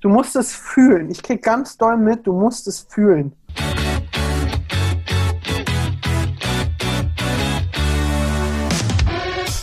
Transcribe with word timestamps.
Du 0.00 0.08
musst 0.08 0.34
es 0.34 0.54
fühlen. 0.54 1.10
Ich 1.10 1.22
krieg 1.22 1.42
ganz 1.42 1.76
doll 1.76 1.98
mit, 1.98 2.26
du 2.26 2.32
musst 2.32 2.66
es 2.66 2.86
fühlen. 2.88 3.32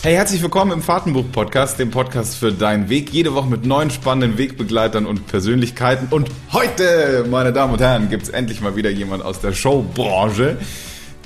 Hey, 0.04 0.14
herzlich 0.14 0.40
willkommen 0.40 0.70
im 0.70 0.80
Fahrtenbuch-Podcast, 0.80 1.80
dem 1.80 1.90
Podcast 1.90 2.36
für 2.36 2.52
deinen 2.52 2.88
Weg. 2.88 3.10
Jede 3.12 3.34
Woche 3.34 3.48
mit 3.48 3.66
neuen 3.66 3.90
spannenden 3.90 4.38
Wegbegleitern 4.38 5.06
und 5.06 5.26
Persönlichkeiten. 5.26 6.06
Und 6.10 6.30
heute, 6.52 7.26
meine 7.28 7.52
Damen 7.52 7.72
und 7.72 7.80
Herren, 7.80 8.08
gibt 8.08 8.22
es 8.22 8.28
endlich 8.28 8.60
mal 8.60 8.76
wieder 8.76 8.90
jemand 8.90 9.24
aus 9.24 9.40
der 9.40 9.52
Showbranche. 9.52 10.56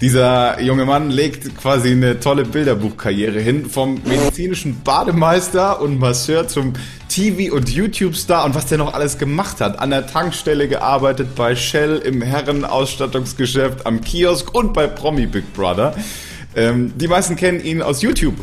Dieser 0.01 0.61
junge 0.63 0.87
Mann 0.87 1.11
legt 1.11 1.55
quasi 1.59 1.91
eine 1.91 2.19
tolle 2.19 2.45
Bilderbuchkarriere 2.45 3.39
hin, 3.39 3.67
vom 3.67 4.01
medizinischen 4.07 4.81
Bademeister 4.83 5.83
und 5.83 6.01
Masseur 6.01 6.49
zum 6.49 6.73
TV- 7.13 7.51
und 7.51 7.69
YouTube-Star 7.69 8.47
und 8.47 8.55
was 8.55 8.67
der 8.67 8.79
noch 8.79 8.95
alles 8.95 9.19
gemacht 9.19 9.61
hat. 9.61 9.79
An 9.79 9.91
der 9.91 10.07
Tankstelle 10.07 10.67
gearbeitet, 10.67 11.35
bei 11.35 11.55
Shell, 11.55 11.99
im 11.99 12.23
Herrenausstattungsgeschäft, 12.23 13.85
am 13.85 14.01
Kiosk 14.01 14.55
und 14.55 14.73
bei 14.73 14.87
Promi 14.87 15.27
Big 15.27 15.53
Brother. 15.53 15.95
Ähm, 16.57 16.95
die 16.97 17.09
meisten 17.09 17.37
kennen 17.37 17.63
ihn 17.63 17.83
aus 17.83 18.01
YouTube. 18.01 18.37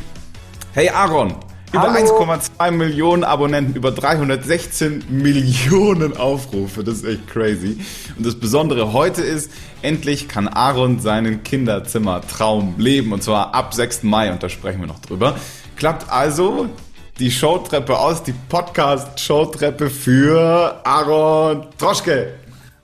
Hey 0.73 0.89
Aaron, 0.89 1.33
über 1.71 1.89
1,2 1.89 2.69
Millionen 2.69 3.23
Abonnenten, 3.23 3.73
über 3.73 3.91
316 3.91 5.05
Millionen 5.09 6.15
Aufrufe. 6.15 6.83
Das 6.83 6.97
ist 6.97 7.05
echt 7.05 7.27
crazy. 7.27 7.79
Und 8.17 8.25
das 8.27 8.35
Besondere 8.35 8.93
heute 8.93 9.23
ist, 9.23 9.51
endlich 9.81 10.27
kann 10.27 10.47
Aaron 10.47 10.99
seinen 10.99 11.41
Kinderzimmertraum 11.41 12.75
leben. 12.77 13.13
Und 13.13 13.23
zwar 13.23 13.55
ab 13.55 13.73
6. 13.73 14.03
Mai. 14.03 14.31
Und 14.31 14.43
da 14.43 14.49
sprechen 14.49 14.79
wir 14.79 14.87
noch 14.87 14.99
drüber. 14.99 15.37
Klappt 15.75 16.11
also 16.11 16.69
die 17.19 17.29
Showtreppe 17.29 17.97
aus, 17.97 18.23
die 18.23 18.31
Podcast-Showtreppe 18.31 19.89
für 19.89 20.79
Aaron 20.85 21.67
Troschke. 21.77 22.35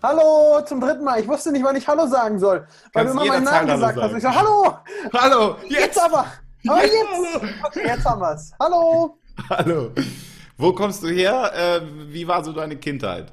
Hallo 0.03 0.61
zum 0.65 0.81
dritten 0.81 1.03
Mal. 1.03 1.21
Ich 1.21 1.27
wusste 1.27 1.51
nicht, 1.51 1.63
wann 1.63 1.75
ich 1.75 1.87
Hallo 1.87 2.05
sagen 2.05 2.37
soll, 2.37 2.67
weil 2.93 3.05
Kannst 3.05 3.15
du 3.17 3.23
immer 3.23 3.33
meinen 3.33 3.43
Namen 3.45 3.69
Hallo 3.69 3.73
gesagt 3.75 3.95
hast. 3.95 4.01
sagen. 4.01 4.17
Ich 4.17 4.23
sag 4.23 4.35
Hallo. 4.35 4.73
Hallo, 5.13 5.55
Jetzt, 5.63 5.79
jetzt! 5.79 6.03
aber. 6.03 6.25
Aber 6.67 6.83
Jetzt, 6.83 6.93
jetzt. 6.93 7.07
hallo. 7.41 7.53
Okay, 7.65 7.81
jetzt 7.87 8.05
haben 8.05 8.21
wir's. 8.21 8.51
Hallo. 8.59 9.17
Hallo. 9.49 9.91
Wo 10.57 10.73
kommst 10.73 11.03
du 11.03 11.07
her? 11.07 11.51
Äh, 11.55 11.81
wie 12.11 12.27
war 12.27 12.43
so 12.43 12.51
deine 12.51 12.75
Kindheit? 12.75 13.31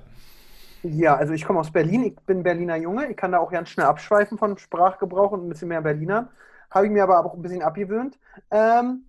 Ja, 0.82 1.16
also 1.16 1.32
ich 1.32 1.44
komme 1.44 1.60
aus 1.60 1.70
Berlin. 1.70 2.04
Ich 2.04 2.16
bin 2.26 2.42
Berliner 2.42 2.76
Junge. 2.76 3.06
Ich 3.10 3.16
kann 3.16 3.32
da 3.32 3.38
auch 3.38 3.50
ganz 3.50 3.68
schnell 3.70 3.86
abschweifen 3.86 4.38
von 4.38 4.56
Sprachgebrauch 4.58 5.32
und 5.32 5.46
ein 5.46 5.48
bisschen 5.48 5.68
mehr 5.68 5.80
Berliner. 5.82 6.28
Habe 6.70 6.86
ich 6.86 6.92
mir 6.92 7.02
aber 7.04 7.24
auch 7.24 7.34
ein 7.34 7.42
bisschen 7.42 7.62
abgewöhnt. 7.62 8.18
Ähm, 8.50 9.04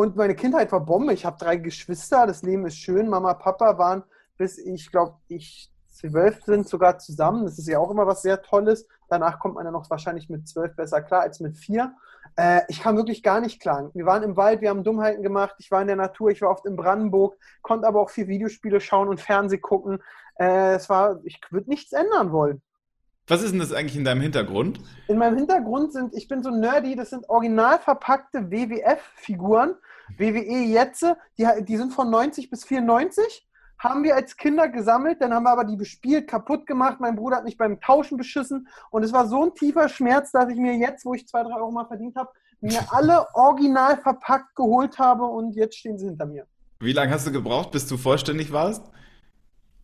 und 0.00 0.16
meine 0.16 0.34
Kindheit 0.34 0.72
war 0.72 0.80
Bombe. 0.80 1.12
Ich 1.12 1.24
habe 1.24 1.36
drei 1.38 1.56
Geschwister. 1.56 2.26
Das 2.26 2.42
Leben 2.42 2.66
ist 2.66 2.78
schön. 2.78 3.08
Mama, 3.08 3.34
Papa 3.34 3.78
waren 3.78 4.02
bis 4.40 4.56
ich 4.56 4.90
glaube, 4.90 5.16
ich 5.28 5.70
zwölf 5.88 6.42
sind 6.44 6.66
sogar 6.66 6.98
zusammen. 6.98 7.44
Das 7.44 7.58
ist 7.58 7.68
ja 7.68 7.78
auch 7.78 7.90
immer 7.90 8.06
was 8.06 8.22
sehr 8.22 8.40
Tolles. 8.40 8.88
Danach 9.10 9.38
kommt 9.38 9.56
man 9.56 9.66
ja 9.66 9.70
noch 9.70 9.88
wahrscheinlich 9.90 10.30
mit 10.30 10.48
zwölf 10.48 10.74
besser 10.74 11.02
klar 11.02 11.20
als 11.20 11.40
mit 11.40 11.58
vier. 11.58 11.94
Äh, 12.36 12.62
ich 12.68 12.80
kam 12.80 12.96
wirklich 12.96 13.22
gar 13.22 13.42
nicht 13.42 13.60
klar. 13.60 13.90
Wir 13.92 14.06
waren 14.06 14.22
im 14.22 14.38
Wald, 14.38 14.62
wir 14.62 14.70
haben 14.70 14.82
Dummheiten 14.82 15.22
gemacht. 15.22 15.56
Ich 15.58 15.70
war 15.70 15.82
in 15.82 15.88
der 15.88 15.96
Natur, 15.96 16.30
ich 16.30 16.40
war 16.40 16.48
oft 16.48 16.64
in 16.64 16.74
Brandenburg, 16.74 17.36
konnte 17.60 17.86
aber 17.86 18.00
auch 18.00 18.08
viel 18.08 18.28
Videospiele 18.28 18.80
schauen 18.80 19.08
und 19.08 19.20
Fernseh 19.20 19.58
gucken. 19.58 20.02
Äh, 20.36 20.76
es 20.76 20.88
war, 20.88 21.20
ich 21.24 21.38
würde 21.50 21.68
nichts 21.68 21.92
ändern 21.92 22.32
wollen. 22.32 22.62
Was 23.26 23.42
ist 23.42 23.52
denn 23.52 23.60
das 23.60 23.74
eigentlich 23.74 23.96
in 23.96 24.04
deinem 24.04 24.22
Hintergrund? 24.22 24.80
In 25.06 25.18
meinem 25.18 25.36
Hintergrund 25.36 25.92
sind, 25.92 26.16
ich 26.16 26.28
bin 26.28 26.42
so 26.42 26.50
nerdy, 26.50 26.96
das 26.96 27.10
sind 27.10 27.28
original 27.28 27.78
verpackte 27.78 28.50
WWF-Figuren, 28.50 29.74
WWE 30.18 30.64
Jetze, 30.64 31.16
die, 31.38 31.46
die 31.64 31.76
sind 31.76 31.92
von 31.92 32.10
90 32.10 32.50
bis 32.50 32.64
94, 32.64 33.46
haben 33.78 34.02
wir 34.04 34.14
als 34.14 34.36
Kinder 34.36 34.68
gesammelt, 34.68 35.20
dann 35.22 35.32
haben 35.32 35.44
wir 35.44 35.50
aber 35.50 35.64
die 35.64 35.76
bespielt, 35.76 36.28
kaputt 36.28 36.66
gemacht, 36.66 36.98
mein 37.00 37.16
Bruder 37.16 37.36
hat 37.38 37.44
mich 37.44 37.56
beim 37.56 37.80
Tauschen 37.80 38.18
beschissen 38.18 38.68
und 38.90 39.02
es 39.04 39.12
war 39.12 39.26
so 39.26 39.44
ein 39.44 39.54
tiefer 39.54 39.88
Schmerz, 39.88 40.32
dass 40.32 40.48
ich 40.50 40.56
mir 40.58 40.74
jetzt, 40.76 41.04
wo 41.06 41.14
ich 41.14 41.26
zwei, 41.26 41.42
drei 41.42 41.54
Euro 41.56 41.70
mal 41.70 41.86
verdient 41.86 42.14
habe, 42.16 42.28
mir 42.60 42.80
alle 42.90 43.26
original 43.34 43.96
verpackt 43.96 44.54
geholt 44.54 44.98
habe 44.98 45.24
und 45.24 45.54
jetzt 45.56 45.78
stehen 45.78 45.98
sie 45.98 46.06
hinter 46.06 46.26
mir. 46.26 46.46
Wie 46.80 46.92
lange 46.92 47.12
hast 47.12 47.26
du 47.26 47.32
gebraucht, 47.32 47.70
bis 47.70 47.86
du 47.86 47.96
vollständig 47.96 48.52
warst? 48.52 48.82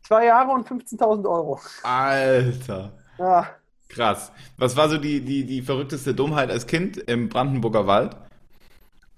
Zwei 0.06 0.26
Jahre 0.26 0.52
und 0.52 0.68
15.000 0.68 1.28
Euro. 1.28 1.58
Alter, 1.82 2.92
Ja. 3.18 3.48
krass. 3.88 4.30
Was 4.58 4.76
war 4.76 4.88
so 4.90 4.98
die, 4.98 5.20
die, 5.24 5.44
die 5.46 5.62
verrückteste 5.62 6.14
Dummheit 6.14 6.50
als 6.50 6.66
Kind 6.66 6.96
im 6.98 7.28
Brandenburger 7.30 7.86
Wald? 7.86 8.16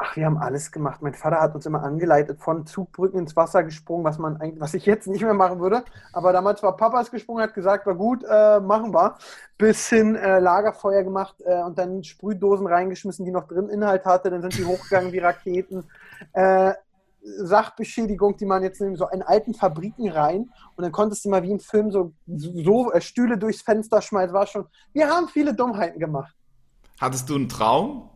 Ach, 0.01 0.15
wir 0.15 0.27
haben 0.27 0.39
alles 0.39 0.71
gemacht. 0.71 1.03
Mein 1.03 1.15
Vater 1.15 1.41
hat 1.41 1.57
uns 1.57 1.67
immer 1.67 1.83
angeleitet, 1.83 2.41
von 2.41 2.65
Zugbrücken 2.67 3.19
ins 3.19 3.35
Wasser 3.35 3.65
gesprungen, 3.65 4.05
was 4.05 4.17
man 4.19 4.41
eigentlich, 4.41 4.61
was 4.61 4.75
ich 4.75 4.87
jetzt 4.87 5.09
nicht 5.09 5.23
mehr 5.23 5.35
machen 5.35 5.59
würde. 5.59 5.83
Aber 6.13 6.33
damals 6.33 6.63
war 6.63 6.77
Papas 6.77 7.11
gesprungen, 7.11 7.43
hat 7.43 7.53
gesagt, 7.53 7.85
war 7.85 7.97
gut, 7.97 8.23
äh, 8.23 8.61
machen 8.61 8.95
wir. 8.95 9.17
Bis 9.59 9.89
hin 9.89 10.15
äh, 10.15 10.39
Lagerfeuer 10.39 11.03
gemacht 11.03 11.35
äh, 11.45 11.63
und 11.63 11.79
dann 11.79 12.05
Sprühdosen 12.05 12.69
reingeschmissen, 12.69 13.25
die 13.25 13.33
noch 13.33 13.49
drin 13.49 13.69
Inhalt 13.69 14.05
hatte. 14.05 14.31
Dann 14.31 14.41
sind 14.41 14.57
die 14.57 14.65
hochgegangen 14.65 15.13
wie 15.13 15.19
Raketen. 15.19 15.85
Äh, 16.33 16.75
Sachbeschädigung, 17.21 18.37
die 18.37 18.47
man 18.47 18.63
jetzt 18.63 18.81
in 18.81 18.95
so 18.95 19.09
in 19.09 19.23
alten 19.23 19.53
Fabriken 19.53 20.09
rein 20.11 20.51
und 20.77 20.83
dann 20.85 20.93
konntest 20.93 21.25
du 21.25 21.29
mal 21.29 21.43
wie 21.43 21.51
im 21.51 21.59
Film 21.59 21.91
so, 21.91 22.13
so 22.27 22.93
äh, 22.93 23.01
Stühle 23.01 23.37
durchs 23.37 23.63
Fenster 23.63 24.01
schmeißen. 24.01 24.33
War 24.33 24.47
schon. 24.47 24.67
Wir 24.93 25.09
haben 25.09 25.27
viele 25.27 25.55
Dummheiten 25.55 25.99
gemacht. 25.99 26.35
Hattest 27.01 27.29
du 27.29 27.35
einen 27.35 27.49
Traum? 27.49 28.11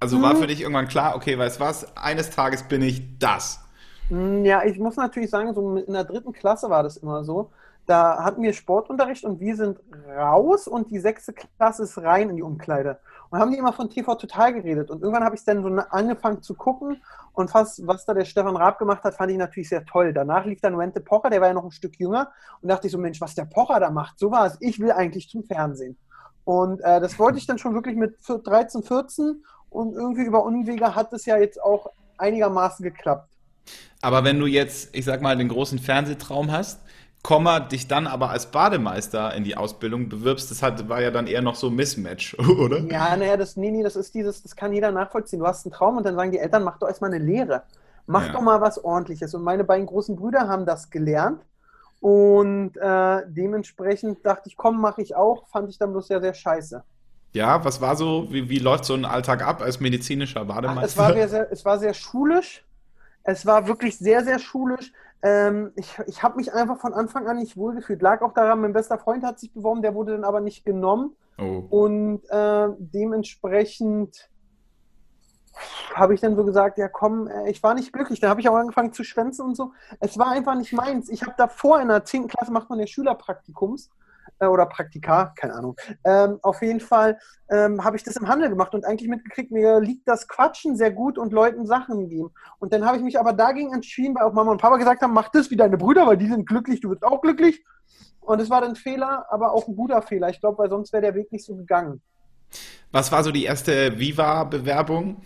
Also 0.00 0.22
war 0.22 0.36
für 0.36 0.46
dich 0.46 0.60
irgendwann 0.60 0.88
klar, 0.88 1.14
okay, 1.16 1.38
weißt 1.38 1.60
was, 1.60 1.96
eines 1.96 2.30
Tages 2.30 2.64
bin 2.68 2.82
ich 2.82 3.18
das. 3.18 3.60
Mm, 4.08 4.44
Ja, 4.44 4.64
ich 4.64 4.78
muss 4.78 4.96
natürlich 4.96 5.30
sagen, 5.30 5.54
so 5.54 5.76
in 5.76 5.92
der 5.92 6.04
dritten 6.04 6.32
Klasse 6.32 6.70
war 6.70 6.82
das 6.82 6.96
immer 6.96 7.24
so. 7.24 7.50
Da 7.86 8.22
hatten 8.22 8.42
wir 8.42 8.52
Sportunterricht 8.52 9.24
und 9.24 9.40
wir 9.40 9.56
sind 9.56 9.80
raus 10.16 10.68
und 10.68 10.90
die 10.90 10.98
sechste 10.98 11.32
Klasse 11.32 11.84
ist 11.84 11.96
rein 11.98 12.28
in 12.30 12.36
die 12.36 12.42
Umkleide. 12.42 13.00
Und 13.30 13.38
haben 13.40 13.50
die 13.50 13.56
immer 13.58 13.72
von 13.72 13.88
TV 13.90 14.14
Total 14.14 14.52
geredet. 14.52 14.90
Und 14.90 15.02
irgendwann 15.02 15.24
habe 15.24 15.34
ich 15.34 15.40
es 15.40 15.44
dann 15.46 15.62
so 15.62 15.68
angefangen 15.90 16.42
zu 16.42 16.54
gucken 16.54 17.02
und 17.32 17.50
fast, 17.50 17.86
was 17.86 18.04
da 18.04 18.12
der 18.14 18.24
Stefan 18.26 18.56
Raab 18.56 18.78
gemacht 18.78 19.04
hat, 19.04 19.14
fand 19.14 19.30
ich 19.32 19.38
natürlich 19.38 19.68
sehr 19.70 19.84
toll. 19.86 20.12
Danach 20.12 20.44
lief 20.44 20.60
dann 20.60 20.76
Wente 20.78 21.00
Pocher, 21.00 21.30
der 21.30 21.40
war 21.40 21.48
ja 21.48 21.54
noch 21.54 21.64
ein 21.64 21.70
Stück 21.70 21.98
jünger 21.98 22.30
und 22.60 22.68
dachte 22.68 22.86
ich 22.88 22.92
so, 22.92 22.98
Mensch, 22.98 23.20
was 23.22 23.34
der 23.34 23.46
Pocher 23.46 23.80
da 23.80 23.90
macht, 23.90 24.18
so 24.18 24.30
war 24.30 24.46
es. 24.46 24.56
Ich 24.60 24.78
will 24.80 24.92
eigentlich 24.92 25.28
zum 25.30 25.44
Fernsehen. 25.44 25.96
Und 26.44 26.80
äh, 26.80 27.00
das 27.00 27.18
wollte 27.18 27.38
ich 27.38 27.46
dann 27.46 27.58
schon 27.58 27.74
wirklich 27.74 27.96
mit 27.96 28.16
13, 28.26 28.82
14 28.82 29.44
und 29.70 29.94
irgendwie 29.94 30.24
über 30.24 30.44
Unwege 30.44 30.94
hat 30.94 31.12
es 31.12 31.26
ja 31.26 31.36
jetzt 31.38 31.62
auch 31.62 31.92
einigermaßen 32.18 32.82
geklappt. 32.84 33.28
Aber 34.00 34.24
wenn 34.24 34.38
du 34.38 34.46
jetzt, 34.46 34.94
ich 34.94 35.04
sag 35.04 35.22
mal, 35.22 35.36
den 35.36 35.48
großen 35.48 35.78
Fernsehtraum 35.78 36.52
hast, 36.52 36.80
Komma, 37.22 37.58
dich 37.60 37.88
dann 37.88 38.06
aber 38.06 38.30
als 38.30 38.50
Bademeister 38.52 39.34
in 39.34 39.42
die 39.42 39.56
Ausbildung 39.56 40.08
bewirbst, 40.08 40.50
das 40.52 40.62
hat, 40.62 40.88
war 40.88 41.02
ja 41.02 41.10
dann 41.10 41.26
eher 41.26 41.42
noch 41.42 41.56
so 41.56 41.66
ein 41.68 41.74
Mismatch, 41.74 42.38
oder? 42.38 42.86
Ja, 42.90 43.16
naja, 43.16 43.36
das, 43.36 43.56
nee, 43.56 43.70
nee, 43.70 43.82
das 43.82 43.96
ist 43.96 44.14
dieses, 44.14 44.42
das 44.42 44.56
kann 44.56 44.72
jeder 44.72 44.92
nachvollziehen. 44.92 45.40
Du 45.40 45.46
hast 45.46 45.66
einen 45.66 45.72
Traum 45.72 45.96
und 45.98 46.04
dann 46.06 46.14
sagen 46.14 46.30
die 46.32 46.38
Eltern, 46.38 46.64
mach 46.64 46.78
doch 46.78 46.88
erstmal 46.88 47.12
eine 47.12 47.24
Lehre. 47.24 47.64
Mach 48.06 48.28
Ja. 48.28 48.32
doch 48.32 48.40
mal 48.40 48.60
was 48.60 48.82
ordentliches. 48.82 49.34
Und 49.34 49.42
meine 49.42 49.64
beiden 49.64 49.86
großen 49.86 50.16
Brüder 50.16 50.48
haben 50.48 50.64
das 50.64 50.88
gelernt. 50.90 51.44
Und 52.00 52.76
äh, 52.76 53.22
dementsprechend 53.28 54.24
dachte 54.24 54.48
ich, 54.48 54.56
komm, 54.56 54.80
mache 54.80 55.02
ich 55.02 55.16
auch. 55.16 55.48
Fand 55.48 55.68
ich 55.70 55.78
dann 55.78 55.92
bloß 55.92 56.08
sehr, 56.08 56.20
sehr 56.22 56.34
scheiße. 56.34 56.84
Ja, 57.38 57.64
was 57.64 57.80
war 57.80 57.94
so, 57.94 58.26
wie, 58.32 58.50
wie 58.50 58.58
läuft 58.58 58.84
so 58.84 58.94
ein 58.94 59.04
Alltag 59.04 59.46
ab 59.46 59.62
als 59.62 59.78
medizinischer 59.78 60.44
Bademeister? 60.44 60.82
es, 60.84 60.96
war 60.96 61.12
sehr, 61.12 61.28
sehr, 61.28 61.52
es 61.52 61.64
war 61.64 61.78
sehr 61.78 61.94
schulisch. 61.94 62.64
Es 63.22 63.46
war 63.46 63.68
wirklich 63.68 63.96
sehr, 63.96 64.24
sehr 64.24 64.40
schulisch. 64.40 64.92
Ähm, 65.22 65.70
ich 65.76 65.96
ich 66.08 66.24
habe 66.24 66.36
mich 66.36 66.52
einfach 66.52 66.80
von 66.80 66.92
Anfang 66.92 67.28
an 67.28 67.36
nicht 67.36 67.56
wohlgefühlt. 67.56 68.02
Lag 68.02 68.22
auch 68.22 68.34
daran, 68.34 68.60
mein 68.60 68.72
bester 68.72 68.98
Freund 68.98 69.22
hat 69.22 69.38
sich 69.38 69.54
beworben, 69.54 69.82
der 69.82 69.94
wurde 69.94 70.12
dann 70.12 70.24
aber 70.24 70.40
nicht 70.40 70.64
genommen. 70.64 71.14
Oh. 71.38 71.62
Und 71.70 72.28
äh, 72.28 72.70
dementsprechend 72.78 74.28
habe 75.94 76.14
ich 76.14 76.20
dann 76.20 76.34
so 76.34 76.44
gesagt, 76.44 76.76
ja 76.76 76.88
komm, 76.88 77.28
äh, 77.28 77.50
ich 77.50 77.62
war 77.62 77.74
nicht 77.74 77.92
glücklich. 77.92 78.18
Dann 78.18 78.30
habe 78.30 78.40
ich 78.40 78.48
auch 78.48 78.56
angefangen 78.56 78.92
zu 78.92 79.04
schwänzen 79.04 79.46
und 79.46 79.56
so. 79.56 79.70
Es 80.00 80.18
war 80.18 80.32
einfach 80.32 80.56
nicht 80.56 80.72
meins. 80.72 81.08
Ich 81.08 81.22
habe 81.22 81.34
davor 81.38 81.80
in 81.80 81.86
der 81.86 82.04
10. 82.04 82.26
Klasse 82.26 82.50
macht 82.50 82.68
man 82.68 82.80
ja 82.80 82.88
Schülerpraktikums 82.88 83.90
äh, 84.38 84.46
oder 84.46 84.66
Praktika, 84.66 85.32
keine 85.36 85.54
Ahnung. 85.54 85.76
Ähm, 86.04 86.38
auf 86.42 86.62
jeden 86.62 86.80
Fall 86.80 87.18
ähm, 87.50 87.84
habe 87.84 87.96
ich 87.96 88.02
das 88.02 88.16
im 88.16 88.28
Handel 88.28 88.48
gemacht 88.48 88.74
und 88.74 88.84
eigentlich 88.84 89.08
mitgekriegt, 89.08 89.50
mir 89.50 89.80
liegt 89.80 90.06
das 90.08 90.28
Quatschen 90.28 90.76
sehr 90.76 90.90
gut 90.90 91.18
und 91.18 91.32
Leuten 91.32 91.66
Sachen 91.66 92.08
geben. 92.08 92.30
Und 92.58 92.72
dann 92.72 92.84
habe 92.84 92.96
ich 92.96 93.02
mich 93.02 93.18
aber 93.18 93.32
dagegen 93.32 93.72
entschieden, 93.72 94.14
weil 94.14 94.24
auch 94.24 94.32
Mama 94.32 94.52
und 94.52 94.60
Papa 94.60 94.76
gesagt 94.76 95.02
haben, 95.02 95.12
mach 95.12 95.28
das 95.28 95.50
wie 95.50 95.56
deine 95.56 95.76
Brüder, 95.76 96.06
weil 96.06 96.16
die 96.16 96.28
sind 96.28 96.46
glücklich, 96.46 96.80
du 96.80 96.90
wirst 96.90 97.04
auch 97.04 97.20
glücklich. 97.20 97.64
Und 98.20 98.40
es 98.40 98.50
war 98.50 98.60
dann 98.60 98.70
ein 98.70 98.76
Fehler, 98.76 99.26
aber 99.30 99.52
auch 99.52 99.66
ein 99.68 99.76
guter 99.76 100.02
Fehler. 100.02 100.28
Ich 100.28 100.40
glaube, 100.40 100.58
weil 100.58 100.68
sonst 100.68 100.92
wäre 100.92 101.02
der 101.02 101.14
Weg 101.14 101.32
nicht 101.32 101.44
so 101.44 101.56
gegangen. 101.56 102.02
Was 102.92 103.10
war 103.12 103.22
so 103.22 103.30
die 103.30 103.44
erste 103.44 103.98
Viva-Bewerbung? 103.98 105.22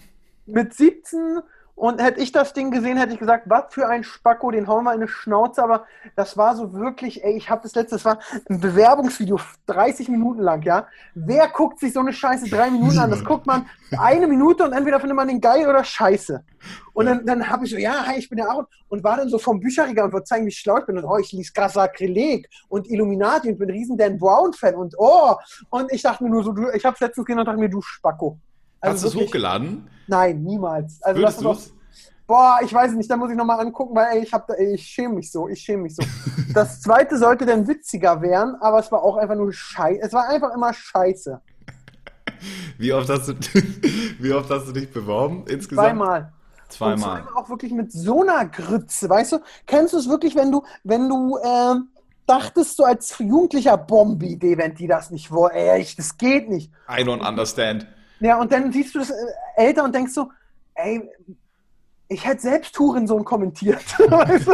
mit 0.47 0.75
17 0.75 1.41
Und 1.75 2.01
hätte 2.01 2.21
ich 2.21 2.33
das 2.33 2.53
Ding 2.53 2.71
gesehen, 2.71 2.97
hätte 2.97 3.15
ich 3.15 3.19
gesagt, 3.19 3.45
was 3.49 3.65
für 3.71 3.89
ein 3.89 4.05
Spacko, 4.05 4.51
den 4.51 4.69
hauen 4.69 4.85
wir 4.85 4.93
in 4.93 5.01
eine 5.01 5.09
Schnauze. 5.09 5.63
Aber 5.63 5.87
das 6.15 6.37
war 6.37 6.55
so 6.55 6.75
wirklich, 6.75 7.25
ey, 7.25 7.35
ich 7.35 7.51
habe 7.51 7.63
das 7.63 7.75
letzte, 7.75 7.97
das 7.97 8.05
war 8.05 8.19
ein 8.49 8.61
Bewerbungsvideo, 8.61 9.41
30 9.67 10.09
Minuten 10.09 10.43
lang, 10.43 10.63
ja. 10.63 10.87
Wer 11.15 11.49
guckt 11.49 11.81
sich 11.81 11.93
so 11.93 12.01
eine 12.01 12.13
Scheiße 12.13 12.49
drei 12.49 12.71
Minuten 12.71 12.99
an? 12.99 13.11
Das 13.11 13.25
guckt 13.25 13.47
man 13.47 13.67
eine 13.99 14.27
Minute 14.27 14.65
und 14.65 14.73
entweder 14.73 15.01
findet 15.01 15.17
man 15.17 15.29
den 15.29 15.41
geil 15.41 15.67
oder 15.69 15.83
scheiße. 15.83 16.45
Und 16.93 17.07
dann, 17.07 17.27
dann 17.27 17.49
habe 17.49 17.65
ich 17.65 17.71
so, 17.71 17.79
ja, 17.79 18.07
hi, 18.07 18.19
ich 18.19 18.29
bin 18.29 18.37
der 18.37 18.51
Aaron. 18.51 18.67
Und 18.89 19.03
war 19.03 19.17
dann 19.17 19.29
so 19.29 19.39
vom 19.39 19.59
Bücherregal 19.59 20.07
und 20.07 20.13
wollte 20.13 20.27
zeigen, 20.27 20.47
wie 20.47 20.53
schlau 20.53 20.79
ich 20.79 20.87
bin. 20.87 20.99
Und 20.99 21.05
oh, 21.05 21.17
ich 21.19 21.33
lese 21.33 21.53
gerade 21.53 21.73
Sakrileg 21.73 22.49
und 22.69 22.89
Illuminati 22.89 23.51
und 23.51 23.59
bin 23.59 23.71
riesen 23.71 23.97
Dan 23.97 24.19
Brown-Fan. 24.19 24.75
Und 24.75 24.95
oh, 24.99 25.35
und 25.71 25.91
ich 25.91 26.03
dachte 26.03 26.23
mir 26.23 26.31
nur 26.31 26.45
so, 26.45 26.53
du, 26.53 26.69
ich 26.71 26.85
habe 26.85 26.97
letztens 27.01 27.27
gesehen 27.27 27.39
und 27.41 27.47
dachte 27.47 27.59
mir, 27.59 27.71
du 27.71 27.81
Spacko. 27.81 28.39
Also 28.83 29.07
Hast 29.07 29.15
du 29.15 29.21
es 29.21 29.27
hochgeladen? 29.27 29.89
Nein, 30.07 30.43
niemals. 30.43 31.03
Also 31.03 31.21
Würdest 31.21 31.41
ist 31.41 31.47
auch, 31.47 31.59
Boah, 32.27 32.61
ich 32.65 32.73
weiß 32.73 32.93
nicht, 32.93 33.11
da 33.11 33.17
muss 33.17 33.31
ich 33.31 33.37
nochmal 33.37 33.61
angucken, 33.61 33.95
weil 33.95 34.17
ey, 34.17 34.23
ich, 34.23 34.33
hab, 34.33 34.49
ey, 34.51 34.75
ich 34.75 34.87
schäme 34.87 35.15
mich 35.15 35.31
so, 35.31 35.49
ich 35.49 35.61
schäme 35.61 35.85
mich 35.85 35.97
so. 35.97 36.03
das 36.55 36.81
zweite 36.81 37.19
sollte 37.19 37.47
dann 37.47 37.67
witziger 37.67 38.23
werden, 38.23 38.55
aber 38.61 38.79
es 38.79 38.91
war 38.93 39.03
auch 39.03 39.17
einfach 39.17 39.35
nur 39.35 39.53
scheiße. 39.53 40.01
Es 40.03 40.13
war 40.13 40.29
einfach 40.29 40.55
immer 40.55 40.73
scheiße. 40.73 41.41
Wie 42.79 42.93
oft 42.93 43.09
hast 43.09 43.29
du, 43.29 43.35
wie 44.19 44.33
oft 44.33 44.51
hast 44.51 44.69
du 44.69 44.73
dich 44.73 44.91
beworben 44.91 45.45
insgesamt? 45.49 45.89
Zweimal. 45.89 46.33
Zweimal. 46.69 47.21
Und 47.21 47.37
auch 47.37 47.49
wirklich 47.51 47.73
mit 47.73 47.93
so 47.93 48.23
einer 48.23 48.47
Grütze, 48.47 49.09
weißt 49.09 49.33
du? 49.33 49.39
Kennst 49.67 49.93
du 49.93 49.99
es 49.99 50.09
wirklich, 50.09 50.35
wenn 50.35 50.51
du, 50.51 50.63
wenn 50.85 51.09
du, 51.09 51.37
äh, 51.37 51.75
dachtest 52.27 52.79
du 52.79 52.85
als 52.85 53.19
Jugendlicher 53.19 53.77
Bombi-Idee, 53.77 54.57
wenn 54.57 54.75
die 54.75 54.87
das 54.87 55.11
nicht 55.11 55.31
wollen, 55.31 55.53
ey, 55.53 55.87
das 55.97 56.17
geht 56.17 56.49
nicht. 56.49 56.73
I 56.89 57.03
don't 57.03 57.27
understand. 57.27 57.87
Ja, 58.23 58.41
und 58.41 58.53
dann 58.53 58.71
siehst 58.73 58.95
du 58.95 59.01
das 59.01 59.11
äh, 59.11 59.15
älter 59.57 59.83
und 59.83 59.95
denkst 59.95 60.13
so, 60.13 60.31
ey, 60.75 61.11
ich 62.09 62.25
hätte 62.25 62.43
selbst 62.43 62.79
Hurensohn 62.79 63.25
kommentiert. 63.25 63.99
weißt 63.99 64.47
du? 64.47 64.53